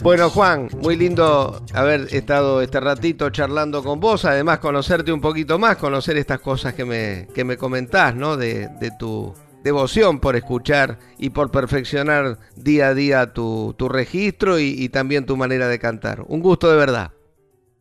Bueno, 0.01 0.29
Juan, 0.31 0.69
muy 0.81 0.95
lindo 0.95 1.61
haber 1.73 2.07
estado 2.13 2.61
este 2.61 2.79
ratito 2.79 3.29
charlando 3.29 3.83
con 3.83 3.99
vos, 3.99 4.25
además 4.25 4.57
conocerte 4.57 5.11
un 5.11 5.21
poquito 5.21 5.59
más, 5.59 5.77
conocer 5.77 6.17
estas 6.17 6.39
cosas 6.39 6.73
que 6.73 6.85
me, 6.85 7.27
que 7.35 7.43
me 7.43 7.57
comentás, 7.57 8.15
¿no? 8.15 8.37
De, 8.37 8.69
de 8.79 8.91
tu 8.97 9.35
devoción 9.64 10.20
por 10.20 10.36
escuchar 10.36 10.97
y 11.18 11.32
por 11.32 11.51
perfeccionar 11.51 12.38
día 12.55 12.88
a 12.88 12.93
día 12.93 13.34
tu, 13.34 13.76
registro 13.89 14.60
y, 14.60 14.76
y, 14.78 14.89
también 14.89 15.26
tu 15.26 15.38
manera 15.38 15.68
de 15.68 15.80
cantar. 15.80 16.22
Un 16.28 16.41
gusto 16.41 16.70
de 16.70 16.78
verdad. 16.78 17.12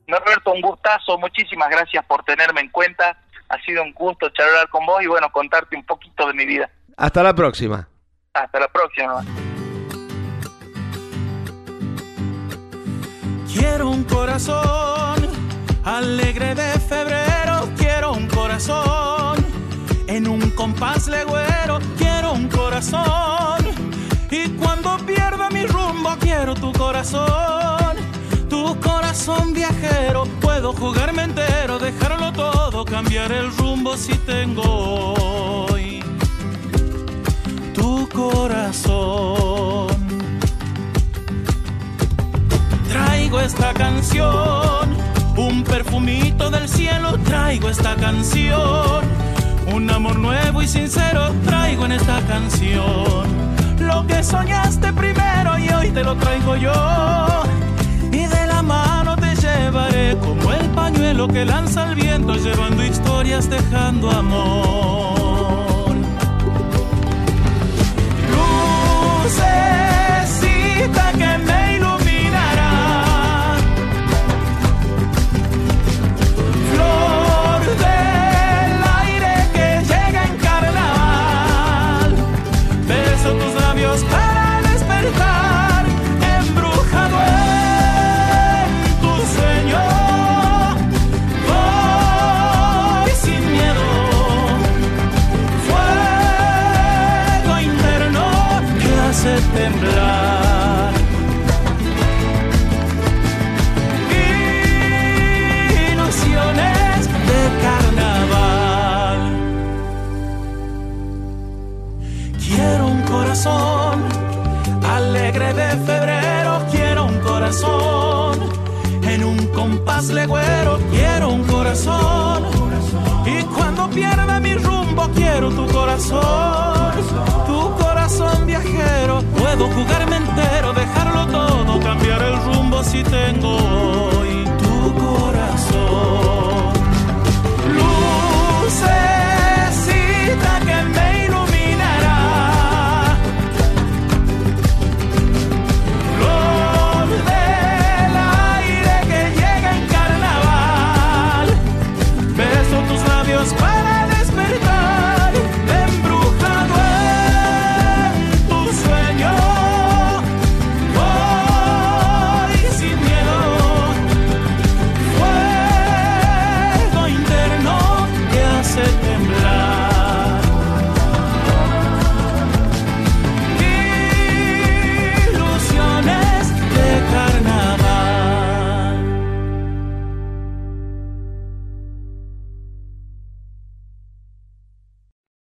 Norberto, 0.07 0.53
un 0.53 0.63
gustazo, 0.63 1.19
muchísimas 1.19 1.69
gracias 1.69 2.05
por 2.07 2.25
tenerme 2.25 2.63
en 2.63 2.71
cuenta. 2.71 3.19
Ha 3.49 3.63
sido 3.63 3.83
un 3.83 3.93
gusto 3.93 4.29
charlar 4.31 4.69
con 4.69 4.85
vos 4.87 5.03
y 5.03 5.07
bueno, 5.07 5.31
contarte 5.31 5.77
un 5.77 5.85
poquito 5.85 6.27
de 6.27 6.35
mi 6.35 6.47
vida. 6.47 6.71
Hasta 6.97 7.23
la 7.23 7.35
próxima. 7.35 7.89
Hasta 8.35 8.61
la 8.61 8.69
próxima. 8.69 9.25
Quiero 13.53 13.91
un 13.91 14.05
corazón 14.05 15.29
alegre 15.85 16.55
de 16.55 16.73
febrero, 16.81 17.69
quiero 17.77 18.13
un 18.13 18.29
corazón 18.29 19.18
compás 20.59 21.07
legüero, 21.07 21.79
quiero 21.97 22.33
un 22.33 22.49
corazón. 22.49 23.61
Y 24.29 24.49
cuando 24.61 24.97
pierda 25.07 25.49
mi 25.51 25.65
rumbo, 25.65 26.11
quiero 26.19 26.53
tu 26.55 26.73
corazón. 26.73 27.97
Tu 28.51 28.77
corazón 28.81 29.55
viajero, 29.55 30.25
puedo 30.41 30.73
jugarme 30.73 31.23
entero, 31.23 31.79
dejarlo 31.79 32.33
todo, 32.33 32.85
cambiar 32.85 33.31
el 33.31 33.57
rumbo 33.57 33.97
si 33.97 34.15
tengo 34.33 35.15
hoy. 35.71 36.03
Tu 37.73 38.09
corazón. 38.09 39.87
Traigo 42.89 43.39
esta 43.41 43.73
canción, 43.75 44.89
un 45.39 45.65
perfumito 45.65 46.51
del 46.51 46.69
cielo, 46.69 47.19
traigo 47.25 47.71
esta 47.71 47.95
canción 47.97 49.19
un 49.73 49.91
amor 49.91 50.19
nuevo 50.19 50.63
y 50.63 50.69
sincero 50.69 51.33
traigo 51.45 51.85
en 51.87 51.93
esta 51.93 52.21
canción. 52.23 53.27
Lo 53.81 54.07
que 54.07 54.23
soñaste 54.23 54.93
primero 54.93 55.59
y 55.59 55.69
hoy 55.69 55.91
te 55.91 56.03
lo 56.03 56.17
traigo 56.17 56.57
yo. 56.57 56.73
Y 58.11 58.27
de 58.27 58.47
la 58.47 58.63
mano 58.63 59.17
te 59.17 59.35
llevaré 59.37 60.17
como 60.19 60.53
el 60.53 60.67
pañuelo 60.71 61.29
que 61.29 61.45
lanza 61.45 61.89
el 61.89 61.95
viento, 61.95 62.35
llevando 62.35 62.85
historias, 62.85 63.49
dejando 63.49 64.11
amor. 64.11 65.95
Lucecita 68.33 69.88